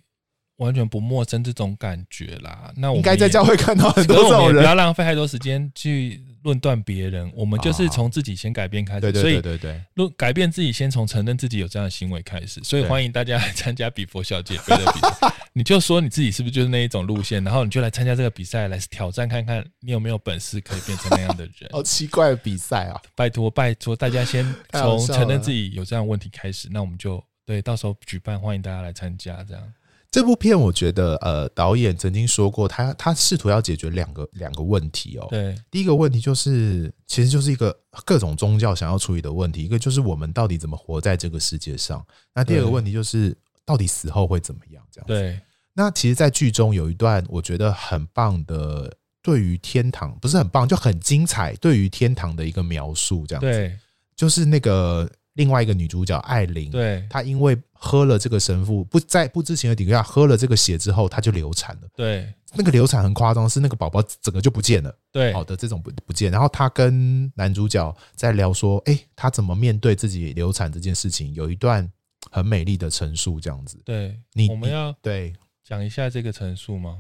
[0.61, 2.73] 完全不陌生这种感觉啦。
[2.77, 6.23] 那我应该在教会看到很多这种人，不要浪费太多时间去。
[6.43, 9.01] 论断别人，我们就是从自己先改变开始。
[9.03, 12.63] 对对对对对，论改变自己，先从承认自己有这样的行为开始。
[12.65, 15.31] 所以欢迎大家来参加比佛小姐杯的比赛。
[15.53, 21.69] 你就说你自己是不是就是那一种路线，然后你就来参加这个比赛，来挑战看看你有没有本事可以变成那样的人。
[21.73, 22.99] 好奇怪的比赛啊！
[23.15, 24.43] 拜托拜托，大家先
[24.73, 26.71] 从承认自己有这样的问题开始。
[26.73, 29.63] 那我们就对，到时候举办，欢迎大家来参加这样。
[30.11, 35.27] 这部片我觉得，呃，导演曾经说过，他他试图要解决两个两个问题哦。
[35.31, 39.63] 对，第一个问题就是，其实就是一个各种宗教想要处理的问题。
[39.63, 42.05] 一个就是我们到底怎么活在这个世界上。
[42.35, 44.83] 那第二个问题就是，到底死后会怎么样？
[44.91, 45.15] 这样子。
[45.15, 45.41] 对。
[45.75, 48.93] 那其实，在剧中有一段我觉得很棒的，
[49.23, 53.49] 对于天堂不是很棒，就很精彩，对于天堂的一个描述，这样子。
[53.49, 53.79] 对。
[54.17, 55.09] 就是那个。
[55.41, 61.89] 另外一个女主角艾琳，对，她因为喝了这个神父不在不知情的底下喝了这个血之后，她就流产了。
[61.97, 64.95] 对，那个流产很夸张，是那个宝宝整个就不见了。
[65.11, 66.31] 对，好的这种不不见。
[66.31, 71.33] 然后她跟男主角在聊说，哎，她怎么面对自己流产这件事情？
[71.33, 71.91] 有一段
[72.31, 73.81] 很美丽的陈述，这样子。
[73.83, 75.33] 对，你我们要对
[75.65, 76.99] 讲一下这个陈述吗？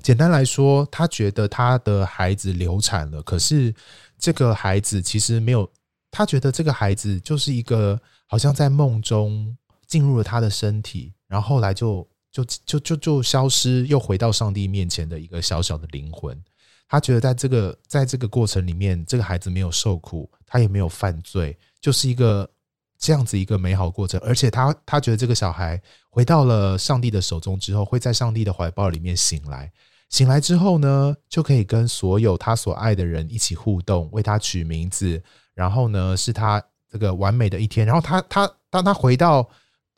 [0.00, 3.74] 简单来说，她觉得她的孩子流产了，可是
[4.18, 5.70] 这个孩子其实没有。
[6.16, 16.40] 他觉得这个孩子就是一个好像在梦中进入了他的身体，然后后来就就就就就消失，又回到上帝面前的一个小小的灵魂。
[16.86, 22.48] 他觉得在这个在这个过程里面，这个孩子没有受苦，他也没有犯罪，就是一个
[22.96, 24.20] 这样子一个美好过程。
[24.20, 29.72] 而且他他觉得这个小孩回到了上帝的手中之后，会在上帝的怀抱里面醒来。
[30.10, 35.20] 醒来之后呢，就可以跟所有他所爱的人一起互动，为他取名字。
[35.54, 37.86] 然后呢，是他这个完美的一天。
[37.86, 39.48] 然后他他当他回到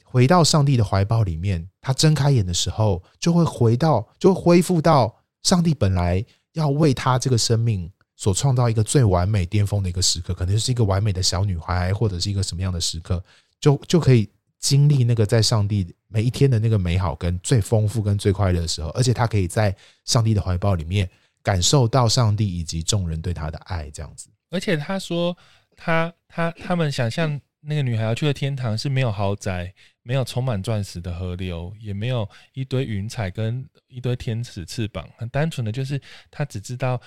[0.04, 13.22] 回到上帝的怀抱里面，他睁开眼的时候，就会回到，就会恢复到上帝本来要为他这个生命所创造一个最完美巅峰的一个时刻，可能是一个完美的小女孩，或者是一个什么样的时刻，
[13.60, 14.28] 就就可以
[14.58, 21.08] 经历那个在上帝每一天的那个美好跟最丰富跟最快乐的时候，而且他可以在上帝的怀抱里面
[21.42, 24.28] 感受到上帝以及众人对他的爱，这样子。
[24.56, 25.36] 而且他说
[25.76, 36.00] 他，他他他们想象那个女孩要去的天堂是没有豪宅、没有充满钻石的河流，也没有一堆云彩跟一堆天使翅膀，很单纯的就是
[36.30, 36.98] 他只知道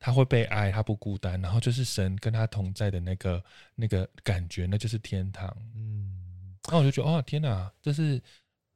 [0.00, 3.40] 他会被爱，他不孤单，然后就是神跟他同在的那个
[3.76, 5.46] 那个感觉，那就是天堂。
[5.76, 8.20] 嗯，那我就觉得，哦，天哪，这是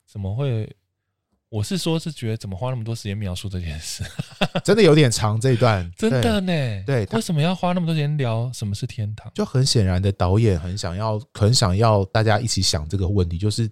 [0.07, 0.73] 怎么会？
[1.51, 4.05] 我是说，是觉得怎么花那么多时间描述这件事，
[4.65, 6.53] 真的有点长这一段， 真的呢。
[6.87, 9.31] 对，为什么要花那么多时间聊什么是天堂？
[9.35, 13.69] 就很显然的，导演很想要，很想要大家一起想这个问题，就是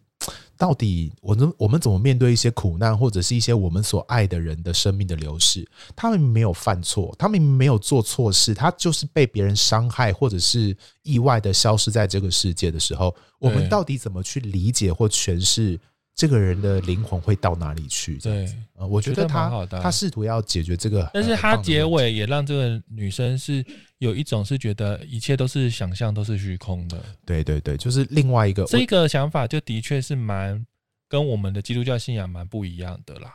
[0.57, 5.65] 到底我们我们怎么面对一些苦难，或者是一些我们所爱的人的生命的流逝？
[5.95, 15.79] 他们没有犯错，他们没有做错事，他就是被别人伤害，或者是意外的消失在这个世界的时候，我们到底怎么去理解或诠释？
[16.19, 18.19] 这个人的灵魂会到哪里去？
[18.19, 23.65] 对，呃，我觉得他他试图要解决这个，但是他结尾也让这个女生是
[23.99, 27.01] 有一种是觉得一切都是想象，都是虚空的。
[27.25, 30.67] 对对对，就是另外一个这个想法，就的确是蛮
[31.09, 33.33] 跟我们的基督教信仰蛮不一样的啦。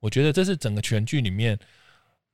[0.00, 1.56] 我觉得这是整个全剧里面，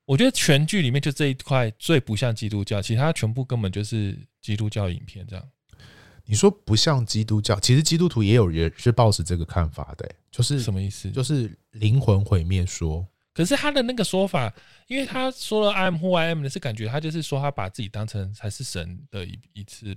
[0.07, 5.45] 我觉得全剧里面就这一块最不像基督教，其他全部根本就是基督教影片这样。
[6.27, 11.11] 你说不像基督教，其实基督徒也有人是抱持这个看法的，就是什么意思？
[11.11, 13.07] 就是灵魂毁灭说。
[13.33, 14.53] 可是他的那个说法，
[14.87, 19.95] 因为他说了 “I am who I am” 的是感觉他就是说他把自己当成才是神的一一次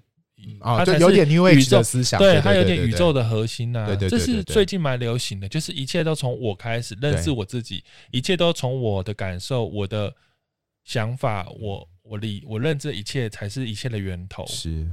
[0.60, 3.86] 啊，就有点 New Age 的思想，对他有点宇宙的核心呐。
[3.86, 10.14] 对对，这是最近蛮流行的，就是一切都从我开始认识我自己，一切都从我的感受、我的
[10.84, 14.46] 想法、我我理我认知一切才是一切的源头。
[14.48, 14.86] 是。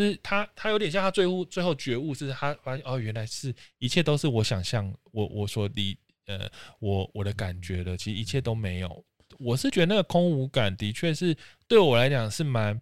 [0.00, 6.48] 就是他，他有点像他最后最后觉悟，是他发现哦，原来是一切都是我想象，我我所理呃，
[6.78, 9.04] 我我的感觉的，其实一切都没有。
[9.38, 11.36] 我是觉得那个空无感的确是
[11.68, 12.80] 对我来讲是蛮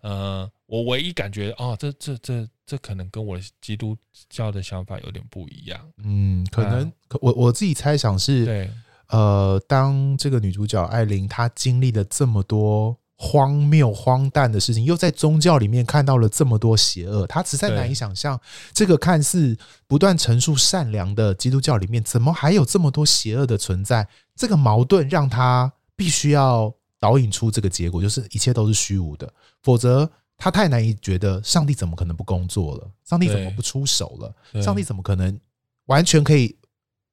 [0.00, 3.96] 呃，我唯一感觉哦，这这这这可能跟我基督
[4.28, 5.92] 教的想法有点不一样。
[6.04, 8.70] 嗯，可能、啊、我我自己猜想是，对，
[9.08, 12.96] 呃，当这个女主角艾琳她经历了这么多。
[13.22, 18.40] 荒谬、荒诞的事情，又在宗教里面看到了这么多邪恶，他实在难以想象，
[18.72, 19.54] 这个看似
[19.86, 24.08] 不断陈述善良的基督教里面，怎么还有这么多邪恶的存在？
[24.34, 29.30] 这个矛盾让他必须要导引出这个结果，就是一切都是虚无的，
[29.62, 32.90] 否则他太难以觉得上帝怎么可能不工作了？
[33.04, 34.62] 上帝怎么不出手了？
[34.62, 35.38] 上帝怎么可能
[35.84, 36.56] 完全可以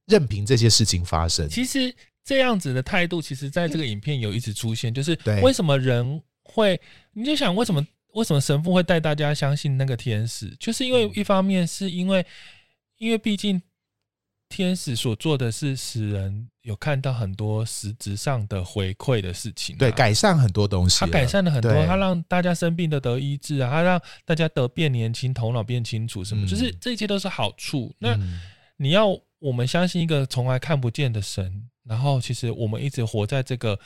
[0.05, 1.49] 任凭这些事情发生？
[1.49, 1.93] 其实。
[2.27, 6.77] 这样子的态度，其实在这个影片有一直出现，就是为什么人会，
[7.13, 12.25] 你就想为什么为什么神父会带大家相信那个天使，就是因为一方面是因为，
[12.97, 13.61] 因为毕竟
[14.49, 27.95] 天使所做的是使人有看到很多实质上的回馈的事情，对，改善很多东西，他改善了很多，他让大家生病的得医治啊，他让大家得变年轻，头脑变清楚，什么，就是这一切都是好处。
[27.99, 28.19] 那
[28.75, 29.07] 你要
[29.39, 31.69] 我们相信一个从来看不见的神？
[31.87, 33.79] 然后，其实我们一直活在这个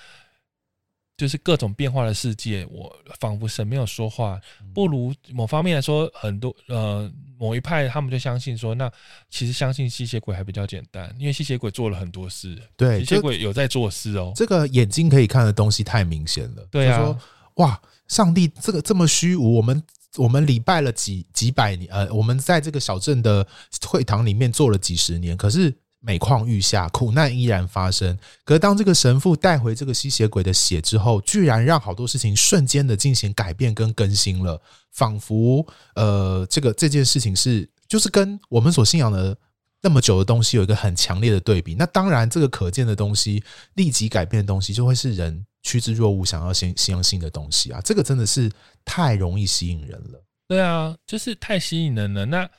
[1.17, 2.65] 就是各种变化的世界。
[2.71, 4.41] 我仿佛神没有说话，
[4.73, 8.91] 不如某方面来说，很多呃某一派他们就相信说，那
[9.29, 12.59] 其实相信吸血鬼还比较简单，因为吸血鬼做了很多事。
[12.75, 14.33] 对，吸血鬼有在做事哦。
[14.35, 16.67] 这个眼睛可以看的东西太明显了。
[16.71, 17.19] 对啊，说
[17.55, 19.83] 哇，上帝这个这么虚无，我们
[20.17, 23.45] 我们礼拜了几几百年，呃，我们在这个小镇的
[23.85, 25.71] 会堂里面做了几十年，可是。
[26.03, 28.17] 每况愈下，苦难依然发生。
[28.43, 34.59] 可当这个神父带回这个吸血鬼的血之后，居然让好多事情瞬间的进行改变跟更新了，
[34.91, 39.37] 仿佛呃，这个这件事情是就是跟我们所信仰的
[39.79, 41.75] 那么久的东西有一个很强烈的对比。
[41.75, 43.43] 那当然，这个可见的东西
[43.75, 47.79] 立即改变的东西，就会是人趋之若鹜想要先相信的东西啊！
[47.81, 48.51] 这个真的是
[48.83, 50.23] 太容易吸引人了。
[50.47, 52.25] 对啊，就是太吸引人了。
[52.25, 52.49] 那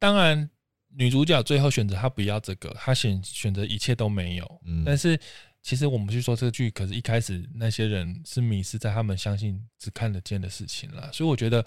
[0.00, 0.50] 当然。
[0.92, 4.60] 女主角最后选择她不要这个，她选选择一切都没有。
[4.64, 5.18] 嗯，但是
[5.62, 11.64] 其实我们去说这个剧，可是一开始那些人是迷失在他们相信只看得见的事情了，所以我觉得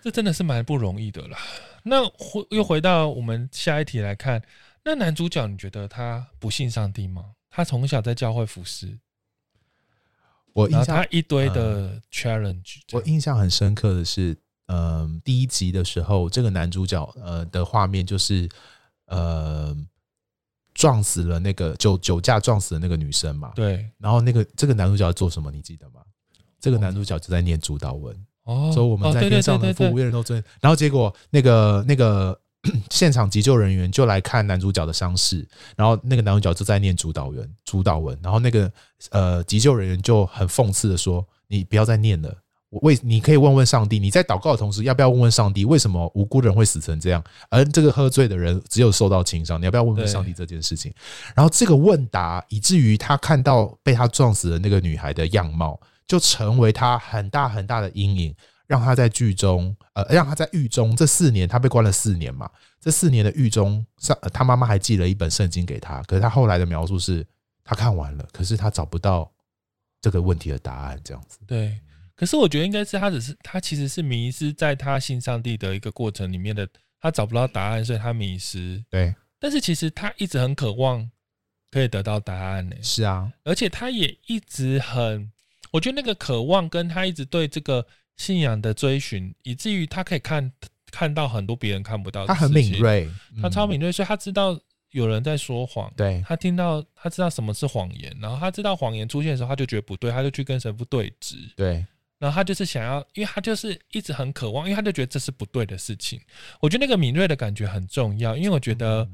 [0.00, 1.38] 这真的是蛮不容易的啦。
[1.82, 4.40] 那回又回到我们下一题来看，
[4.84, 7.32] 那男主角你觉得他不信上帝吗？
[7.50, 8.98] 他从小在教会服侍，
[10.52, 14.38] 我印象他一堆的 challenge，嗯，我印象很深刻的是。
[14.72, 18.48] 嗯，第一集的时候，这个男主角呃的画面就是
[19.06, 19.76] 呃
[20.72, 23.52] 撞死了那个酒酒驾撞死了那个女生嘛。
[23.54, 23.86] 对。
[23.98, 25.50] 然后那个这个男主角要做什么？
[25.50, 26.00] 你记得吗？
[26.58, 28.16] 这个男主角就在念主导文。
[28.44, 28.70] 哦。
[28.72, 30.42] 所以我们在天上的服务人都尊。
[30.58, 32.40] 然后结果那个那个
[32.88, 35.46] 现场急救人员就来看男主角的伤势，
[35.76, 38.18] 然后那个男主角就在念主导文，主导文。
[38.22, 38.72] 然后那个
[39.10, 42.34] 呃急救人员就很讽刺的说：“你不要再念了。”
[42.80, 49.60] 为你可以问问上帝，你在祷告的同时，要不要问问上帝，为什么无辜的人会死成这样，而这个喝醉的人只有受到轻伤？
[49.60, 50.92] 你要不要问问上帝这件事情？
[51.36, 58.34] 然后这个问答，以至于他看到被他撞死的那个女孩的样貌，就成为他很大很大的阴影，
[58.66, 62.48] 让他在剧中，呃，让他在狱中这四年，他被关了四年嘛，
[62.80, 67.26] 这四年的狱中，上他妈妈还寄了一本圣经给他，可是他后来的描述是，
[67.62, 69.30] 他看完了，可是他找不到
[70.00, 71.78] 这个问题的答案，这样子，对。
[72.22, 76.68] 可是我觉得应该是他只是他其实是迷失在他信上帝的一个过程里面的，
[77.00, 78.80] 他找不到答案，所以他迷失。
[78.88, 81.10] 对，但是其实他一直很渴望
[81.68, 82.76] 可以得到答案呢。
[82.80, 85.32] 是啊，而且他也一直很，
[85.72, 87.84] 我觉得那个渴望跟他一直对这个
[88.16, 90.52] 信仰的追寻，以至于他可以看
[90.92, 92.28] 看到很多别人看不到的。
[92.28, 93.10] 他很敏锐，
[93.42, 94.56] 他超敏锐，所以他知道
[94.92, 95.92] 有人在说谎。
[95.96, 101.52] 对，他听到他知道什么是谎言，然后他知道谎言出现的时候，他就觉得不对，他就去跟神父对峙。
[101.56, 101.84] 对。
[102.22, 106.20] 然后他就是想要，因为他就是一直很渴望，因为他就觉得这是不对的事情。
[106.60, 109.10] 我觉得那个敏锐的感觉很重要，因为我觉得，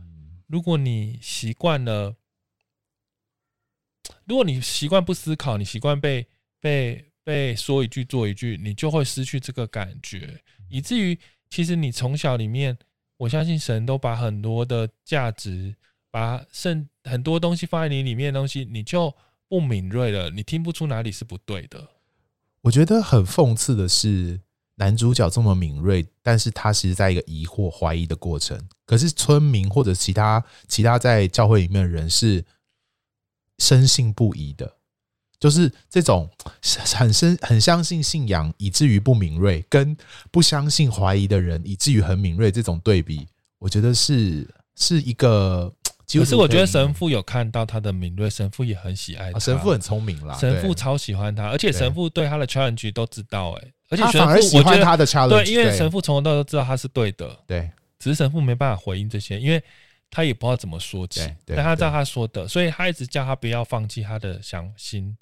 [0.46, 2.14] 如果你习惯了，
[4.26, 6.26] 如果你习惯不思考，你习惯被
[6.60, 12.76] 被被说一句做一句，你就会失去这个感觉，以至于其实你从小里面，
[13.16, 15.74] 我相信神都把很多的价值，
[16.10, 19.16] 把甚很多东西放在你里面的东西，你就
[19.48, 21.88] 不敏锐了，你听不出哪里是不对的。
[22.62, 24.40] 我觉得很讽刺的是，
[24.76, 28.60] 男主角这么敏锐，但是他其实在一个疑惑、怀疑的过程。
[28.84, 32.44] 可是村民或者其他其他在教会里面的人是
[33.58, 34.76] 深信不疑的，
[35.38, 36.28] 就是这种
[36.94, 39.96] 很深、很相信信仰以至于不敏锐，跟
[40.30, 43.26] 不相信、怀疑的人以至于很敏锐这种对比，
[43.58, 45.72] 我觉得是是一个。
[46.10, 49.36] 可是我觉得神父有看到他的敏锐，神父也很喜爱他。
[49.36, 59.62] 啊、神父很聪明啦，神父超喜欢他，而且神父对他的 challenge 都知道哎、欸，而且神父喜欢他的 challenge，对，因为神父从头到尾都知道他是对的，对，只是神父没办法回应这些，因为
[60.10, 65.16] 他也不知道怎么说起，但他知道他说的，所以他一直叫他不要放弃他的想心。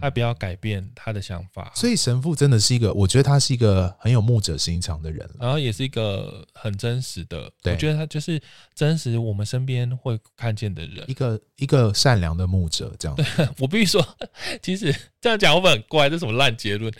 [0.00, 7.50] 他不要改变他的想法，所以神父真的是一个，我觉得他是一个很有牧者心肠的人，然后也是一个很真实的。
[7.64, 8.40] 我觉得他就是
[8.74, 12.94] 真实，我们身边会看见的人，一个一个善良的牧者。
[12.98, 13.24] 这样，对，
[13.58, 14.16] 我必须说，
[14.60, 16.92] 其实这样讲我们很怪，这是什么烂结论？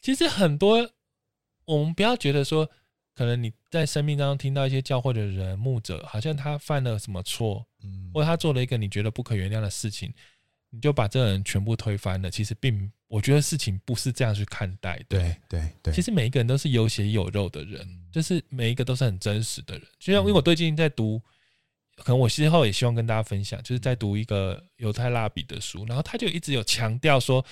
[0.00, 0.90] 其实很多，
[1.64, 2.68] 我们不要觉得说，
[3.14, 10.12] 可能你在生命当中听到一些教会的人牧者，好像他犯了什么错，嗯，或者他做了一个你觉得不可原谅的事情。
[10.70, 12.30] 你就把这个人全部推翻了。
[12.30, 15.04] 其实并，我觉得事情不是这样去看待的。
[15.08, 19.86] 对对对，其实每一个人都是有血有肉的人，就是每一个都是很真实的人。
[19.98, 21.20] 就像因为我最近在读，
[21.96, 27.44] 可能我之后也希望跟大家分享，就是在读一个犹太辣笔的书，然后他就一直有强调说，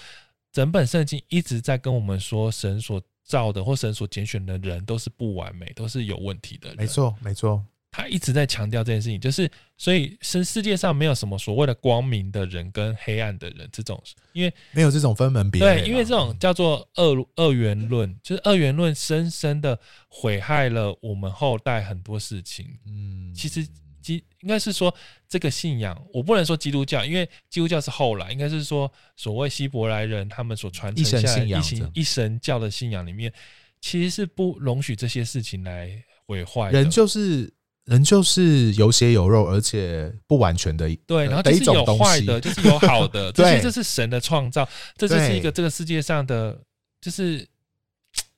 [0.52, 6.76] 整本圣经一直在跟我们说，神所造的或神所拣选的人都是不完美，都是有问题的人。
[6.76, 7.64] 没错，没错。
[7.96, 13.98] 他一直在强调这件事情，就是所以是世界上没有什么所谓的光明的人跟黑暗的人这种，
[14.34, 15.80] 因为没有这种分门别类。
[15.80, 22.66] 对，因为这种叫做二二元论，就是二元论深深的毁害了我们后代很多事情。
[22.86, 23.66] 嗯，其实
[24.02, 24.94] 基应该是说
[25.26, 33.32] 这个信仰，我不能说基督教，因为基督教是后来，应该是说所谓希伯来人他们所传承下来一神一神教的信仰里面，
[33.80, 35.90] 其实是不容许这些事情来
[36.26, 36.70] 毁坏。
[36.70, 37.50] 人就是。
[37.86, 40.94] 人就是有血有肉，而且不完全的。
[41.06, 43.30] 对，然后就是有坏的，就是有好的。
[43.34, 46.60] 这些这是神的创造，这就是一个这个世界上的，
[47.00, 47.46] 就是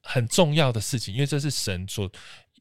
[0.02, 2.10] 很重要的事情，因为这是神所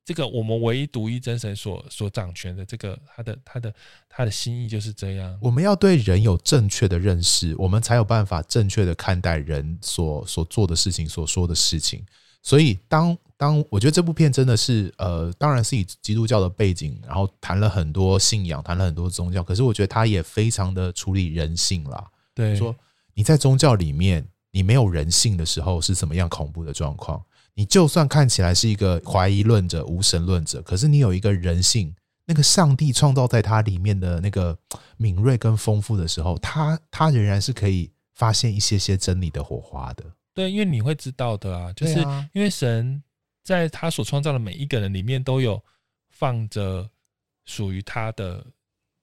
[0.05, 3.73] 这个我们唯一独一真神所所掌权的这个他的他的
[4.07, 5.37] 他的心意就是这样。
[5.41, 12.05] 我们要对人有正确的认识，我们才有办法正确的看待人所所做的事情，所说的事情。
[12.41, 13.17] 所以当。
[13.39, 19.43] 当我觉得这部片真的是，呃，当然是以基督教的背景，然后谈了很多信仰，谈了很多宗教。
[19.43, 22.03] 可是我觉得他也非常的处理人性啦。
[22.33, 22.75] 对，说
[23.13, 27.23] 你在宗教里面，你没有人性的时候是怎么样恐怖的状况？
[27.53, 31.93] 你就算看起来是一个怀疑论者、无神论者，可是你有一个人性，
[32.25, 34.57] 那个上帝创造在他里面的那个
[34.97, 40.03] 敏锐跟丰富的时候，他他仍然是可以发现一些些真理的火花的。
[40.37, 41.99] 对，因为你会知道的啊，就是
[42.33, 43.03] 因为神。
[43.43, 45.63] 在他所创造的每一个人里面，都有
[46.09, 46.85] 放着
[47.45, 48.45] 属于他的，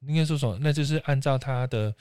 [0.07, 0.59] 应该说什么？
[0.61, 1.97] 那就是按照他的，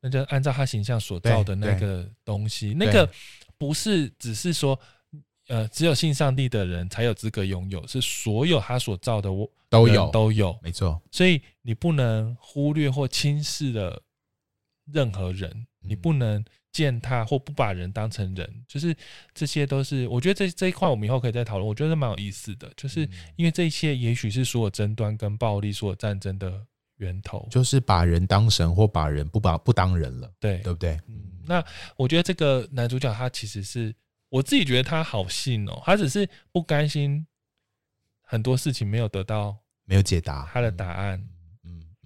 [0.00, 2.72] 那就按照他形象所造的那个东西。
[2.72, 3.10] 那个
[3.56, 4.78] 不是只是说，
[5.48, 11.02] 呃，只有信上帝的人才有资格拥有，是所有他所造的我都有都有，没错。
[11.10, 14.00] 所以你不能忽略或轻视了
[14.84, 16.44] 任何人，你不能。
[16.78, 18.94] 践踏或不把人当成人，就是
[19.34, 21.66] 这些都是我觉得这这一块我们以后可以再讨论。
[21.66, 23.00] 我觉得蛮有意思的，就是
[23.34, 26.64] 因为这些也许是所有争端跟暴力、所有战争的
[26.98, 30.92] 源头，就是把人当神或把人不把不当人了，对对不对？
[31.08, 31.64] 嗯，那
[31.96, 33.92] 我觉得这个男主角他其实是
[34.28, 37.26] 我自己觉得他好信哦，他只是不甘心
[38.22, 41.28] 很多事情没有得到没有解答他的答案。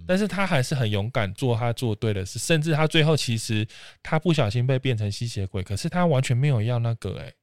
[0.06, 3.66] 但是他还是很勇敢做他做对的事，甚至他最后其实
[4.02, 7.34] 他不小心被变成吸血鬼，可是他完全没有要那个哎、欸，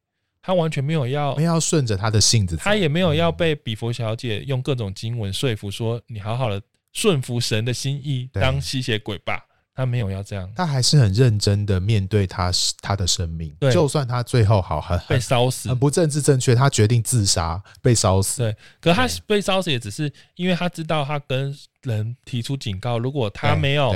[0.41, 6.61] 他完全没有要没有要顺着他的性子，他也没有要被比佛小姐用各种经文说服，说你好好的
[6.93, 9.45] 顺服神的心意当吸血鬼吧。
[9.79, 12.51] 他没有要这样，他还是很认真的面对他
[12.81, 13.55] 他的生命。
[13.57, 18.41] 对，就算他最后好很被烧死，很不政治正确，他决定自杀被烧死。
[18.41, 23.95] 对，可他被烧死也只是因为他知道他跟人提出警告，如果他没有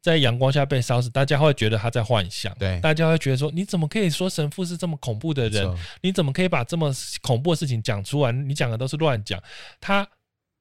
[0.00, 2.54] 在阳光下被烧死，大家会觉得他在幻想。
[2.56, 5.68] 对，大家会觉得说，你怎么可以说神父是这么恐怖的人？
[6.00, 8.30] 你怎么可以把这么恐怖的事情讲出来？
[8.30, 9.42] 你讲的都是乱讲。
[9.80, 10.06] 他。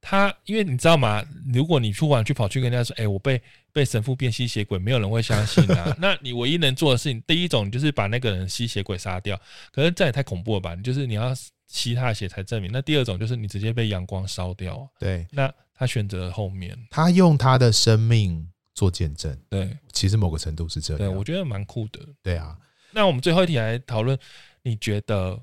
[0.05, 1.23] 他，因为你知道吗？
[1.53, 3.41] 如果你突然去跑去跟人家说：“哎、欸，我被
[3.71, 5.95] 被神父变吸血鬼”，没有人会相信啊。
[5.97, 9.39] 那你唯一能做的事情，第一种就是把那个人吸血鬼杀掉。
[9.71, 10.75] 可是这也太恐怖了吧？
[10.75, 11.33] 你就是你要
[11.67, 12.69] 吸他的血才证明。
[12.69, 14.85] 那第二种就是你直接被阳光烧掉。
[14.99, 18.45] 对，那他选择后面，他用他的生命
[18.75, 19.33] 做见证。
[19.49, 20.97] 对，其实某个程度是这样。
[20.97, 22.01] 对，我觉得蛮酷的。
[22.21, 22.57] 对啊，
[22.91, 24.19] 那我们最后一题来讨论，
[24.63, 25.41] 你觉得？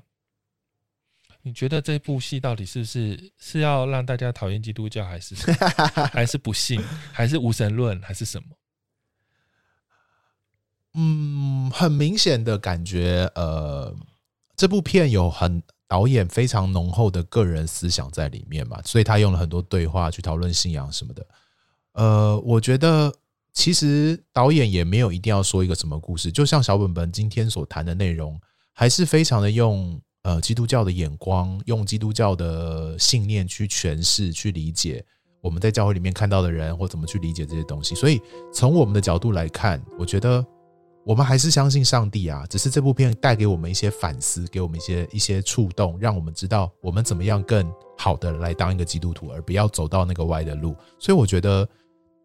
[1.43, 5.33] 你觉得这部戏到底是不是是要让大家讨厌基督教，还是
[6.13, 6.79] 还是不信，
[7.11, 8.49] 还是无神论，还是什么？
[10.93, 13.95] 嗯，很明显的感觉，呃，
[14.55, 21.25] 这部片有很导演非常浓厚的个人思想在里面嘛，所以他用了很多对话去讨论信仰什么的。
[21.93, 23.11] 呃，我觉得
[23.51, 28.39] 其实导演也没有一定要说一个什么故事，就像小本本今天所谈的内容，
[28.73, 29.99] 还是非常的用。
[30.23, 35.03] 呃，基督教的眼光，用基督教的信念去诠释、去理解
[35.41, 37.95] 我们在教会里面看到的人，或怎么去理解这些东西。
[37.95, 38.21] 所以，
[38.53, 40.45] 从我们的角度来看，我觉得
[41.03, 42.45] 我们还是相信上帝啊。
[42.47, 47.67] 只是这部片带给我们一些反思，给我们一些一些触动，让我们知道我们怎么样更
[47.97, 50.75] 好的来当一个基督徒，而不要走到那个歪的路。
[50.99, 51.67] 所以，我觉得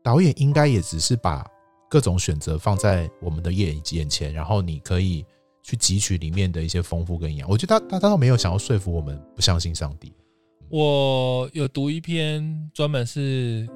[0.02, 1.42] 导演应该也只是把
[1.88, 5.24] 各种选择放在我们的眼眼前，然后你可以。
[5.66, 10.14] 去汲取里面的一些丰富跟营养，我觉得他他他倒没有想要说服我们不相信上帝。
[10.68, 13.68] 我有读一篇专门是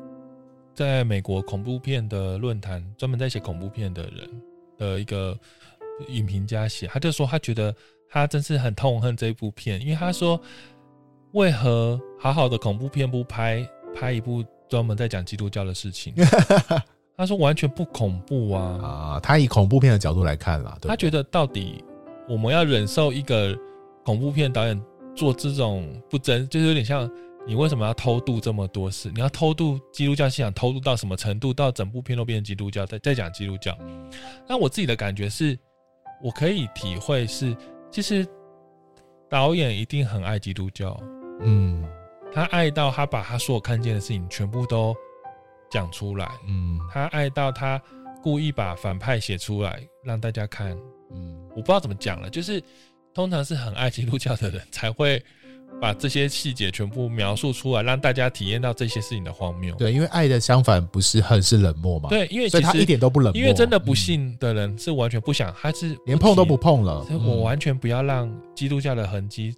[0.72, 4.30] 在美国恐怖片的论坛，专门在写恐怖片的人
[4.78, 5.36] 的一个
[6.06, 7.74] 影评家写，他就说他觉得
[8.08, 10.40] 他真是很痛恨这一部片，因为他说
[11.32, 16.14] 为何好好的恐怖片不拍拍一部专门在讲基督教的事情？
[17.20, 18.62] 他说完全不恐怖啊！
[18.82, 21.84] 啊，他以恐怖片的角度来看啦，他觉得到底
[22.26, 23.54] 我们要忍受一个
[24.06, 24.82] 恐怖片导演
[25.14, 27.06] 做这种不真，就是有点像
[27.46, 29.12] 你为什么要偷渡这么多事？
[29.14, 31.52] 你要偷渡基督教信仰，偷渡到什么程度？
[31.52, 33.76] 到整部片都变成基督教，再再讲基督教。
[34.48, 35.58] 那我自己的感觉是，
[36.22, 37.54] 我可以体会是，
[37.90, 38.26] 其实
[39.28, 40.98] 导演一定很爱基督教，
[41.40, 41.84] 嗯，
[42.32, 44.96] 他爱到他把他所有看见的事情全部都。
[45.70, 47.80] 讲出来，嗯，他爱到他
[48.22, 50.76] 故意把反派写出来让大家看，
[51.12, 52.62] 嗯，我不知道怎么讲了，就是
[53.14, 55.22] 通常是很爱基督教的人才会
[55.80, 59.74] 把这些细节全部描述出来，让大家体验到这些事情的荒谬。
[59.76, 62.08] 对，因为爱的相反不是恨，是冷漠嘛。
[62.08, 67.06] 对，因为其实所以他一点都不冷漠，因为真的不信的人是完全不想，他是连碰都不碰了。
[67.24, 69.54] 我完全不要让基督教的痕迹。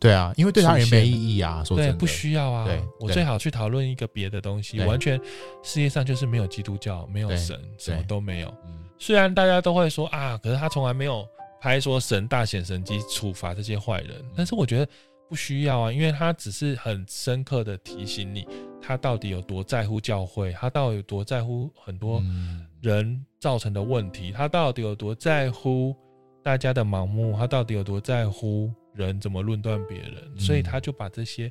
[0.00, 2.64] 对啊，因为对他也没意义啊，说真的，对，不需要啊。
[2.64, 5.20] 对，我最好去讨论一个别的东西，完全
[5.62, 8.52] 世界上就是没有基督教，没有神，什么都没有。
[8.98, 11.28] 虽然大家都会说啊，可是他从来没有
[11.60, 14.88] 拍说神大显神迹处罚这些坏人，但是我觉得
[15.28, 18.48] 不需要啊，因为他只是很深刻的提醒你，
[18.80, 22.22] 他到底有多在乎教会，他到底有多在乎很多
[22.80, 25.94] 人造成的问题，他到底有多在乎
[26.42, 28.72] 大家的盲目，他到底有多在乎。
[29.06, 31.50] 人怎么论断别人，所以他就把这些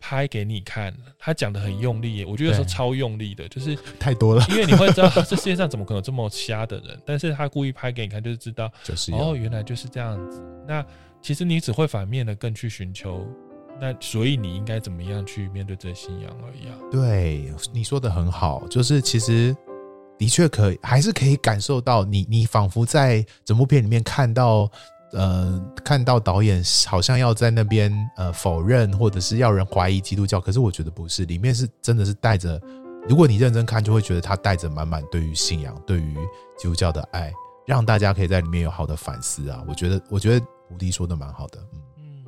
[0.00, 0.94] 拍给你看。
[1.18, 4.44] 他讲的很用力，我觉得是超用力的，就是 太多了。
[4.50, 7.00] 因为你会知道，这世界上怎么可能有这么瞎的人？
[7.06, 10.42] 但是他故意拍给你看，就是知道，就是哦，原来就是这样子。
[10.66, 10.84] 那
[11.22, 13.26] 其实你只会反面的更去寻求，
[13.80, 16.76] 那所以你应该怎么样去面对这信仰而已啊？
[16.90, 19.56] 对，你说的很好，就是其实
[20.18, 24.70] 的确可以，还是可以感受到你，你仿佛在整部片里面看到。
[25.14, 32.60] 呃，看到导演好像要在那边呃否认，或者是要人怀疑基督教，可是我觉得不是，里面是真的是带着，
[33.08, 36.16] 如果你认真看，就会觉得他带着满满对于信仰、对于
[36.58, 37.32] 基督教的爱，
[37.64, 39.64] 让大家可以在里面有好的反思啊。
[39.68, 41.58] 我觉得，我觉得吴迪说的蛮好的。
[41.98, 42.24] 嗯，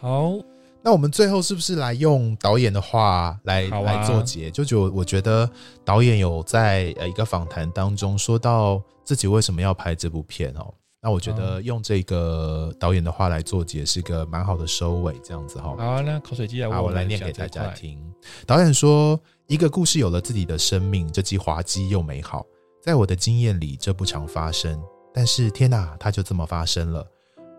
[0.00, 0.32] 好，
[0.80, 4.48] 那我们最后是不是来用导演的话来、啊、来做结？
[4.50, 5.50] 就就我觉得
[5.84, 10.72] 导演有在呃一个访谈当中说到自己为什么要拍这部片哦。
[11.00, 15.74] 那我觉得用这个导演的话来做结是个蛮好的收尾，这样子哈。
[15.76, 17.98] 好啊，那口水鸡来，我来念给大家听。
[18.44, 22.44] 导演说：“一个故事有了自己的生命，这既滑稽又美好。
[22.82, 24.80] 在我的经验里，这不常发生。
[25.14, 27.06] 但是天哪，它就这么发生了。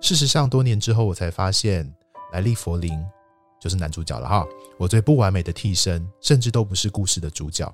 [0.02, 1.90] 事实上，多年之后，我才发现，
[2.34, 2.92] 莱利·佛林
[3.60, 4.46] 就是男主角了哈。
[4.78, 7.74] 我最不完美的替身，甚至都不是故事的主角。”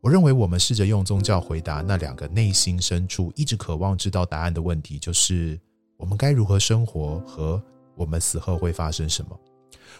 [0.00, 5.58] 我认为我们试着用宗教回答那两个内心深处一直渴望知道答案的问题，就是
[5.96, 7.60] 我们该如何生活和
[7.96, 9.36] 我们死后会发生什么。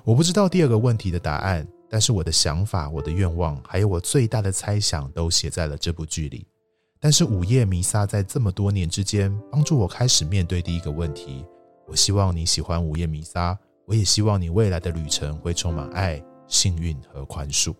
[0.04, 6.46] 我不知道第二个问题的答案，但是我的想法、我的愿望，还有我最大的猜想，都写在了这部剧里。
[7.00, 11.44] 但是午夜弥撒在这么多年之间，帮助我开始面对第一个问题。
[11.86, 17.74] 我希望你喜欢午夜弥撒，我也希望你未来的旅程会充满爱、幸运和宽恕。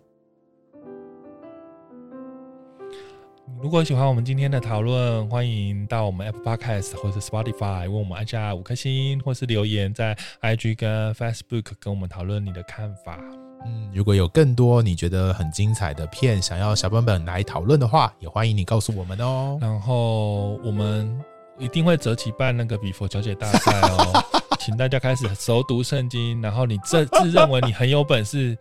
[3.55, 13.19] 如果喜欢我们今天的讨论，欢迎到我们 Apple Podcast 或者 Spotify 为我们按下五颗星，或是留言在 IG 跟 Facebook 跟我们讨论你的看法。
[13.65, 19.59] 嗯，如果有更多你觉得很精彩的片，想要小本本来讨论的话，也欢迎你告诉我们哦。
[19.61, 21.19] 然后我们
[21.59, 24.25] 一定会择期办那个比佛小姐大赛哦，
[24.61, 28.57] 请大家开始熟读圣经，然后你自自认为你很有本事。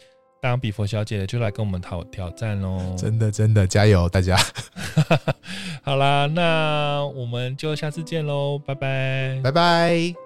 [0.46, 2.96] 当比佛小姐的就来跟我们讨挑战喽！
[2.96, 4.38] 真的真的加油，大家！
[5.82, 10.25] 好啦，那我们就下次见喽，拜拜，拜拜。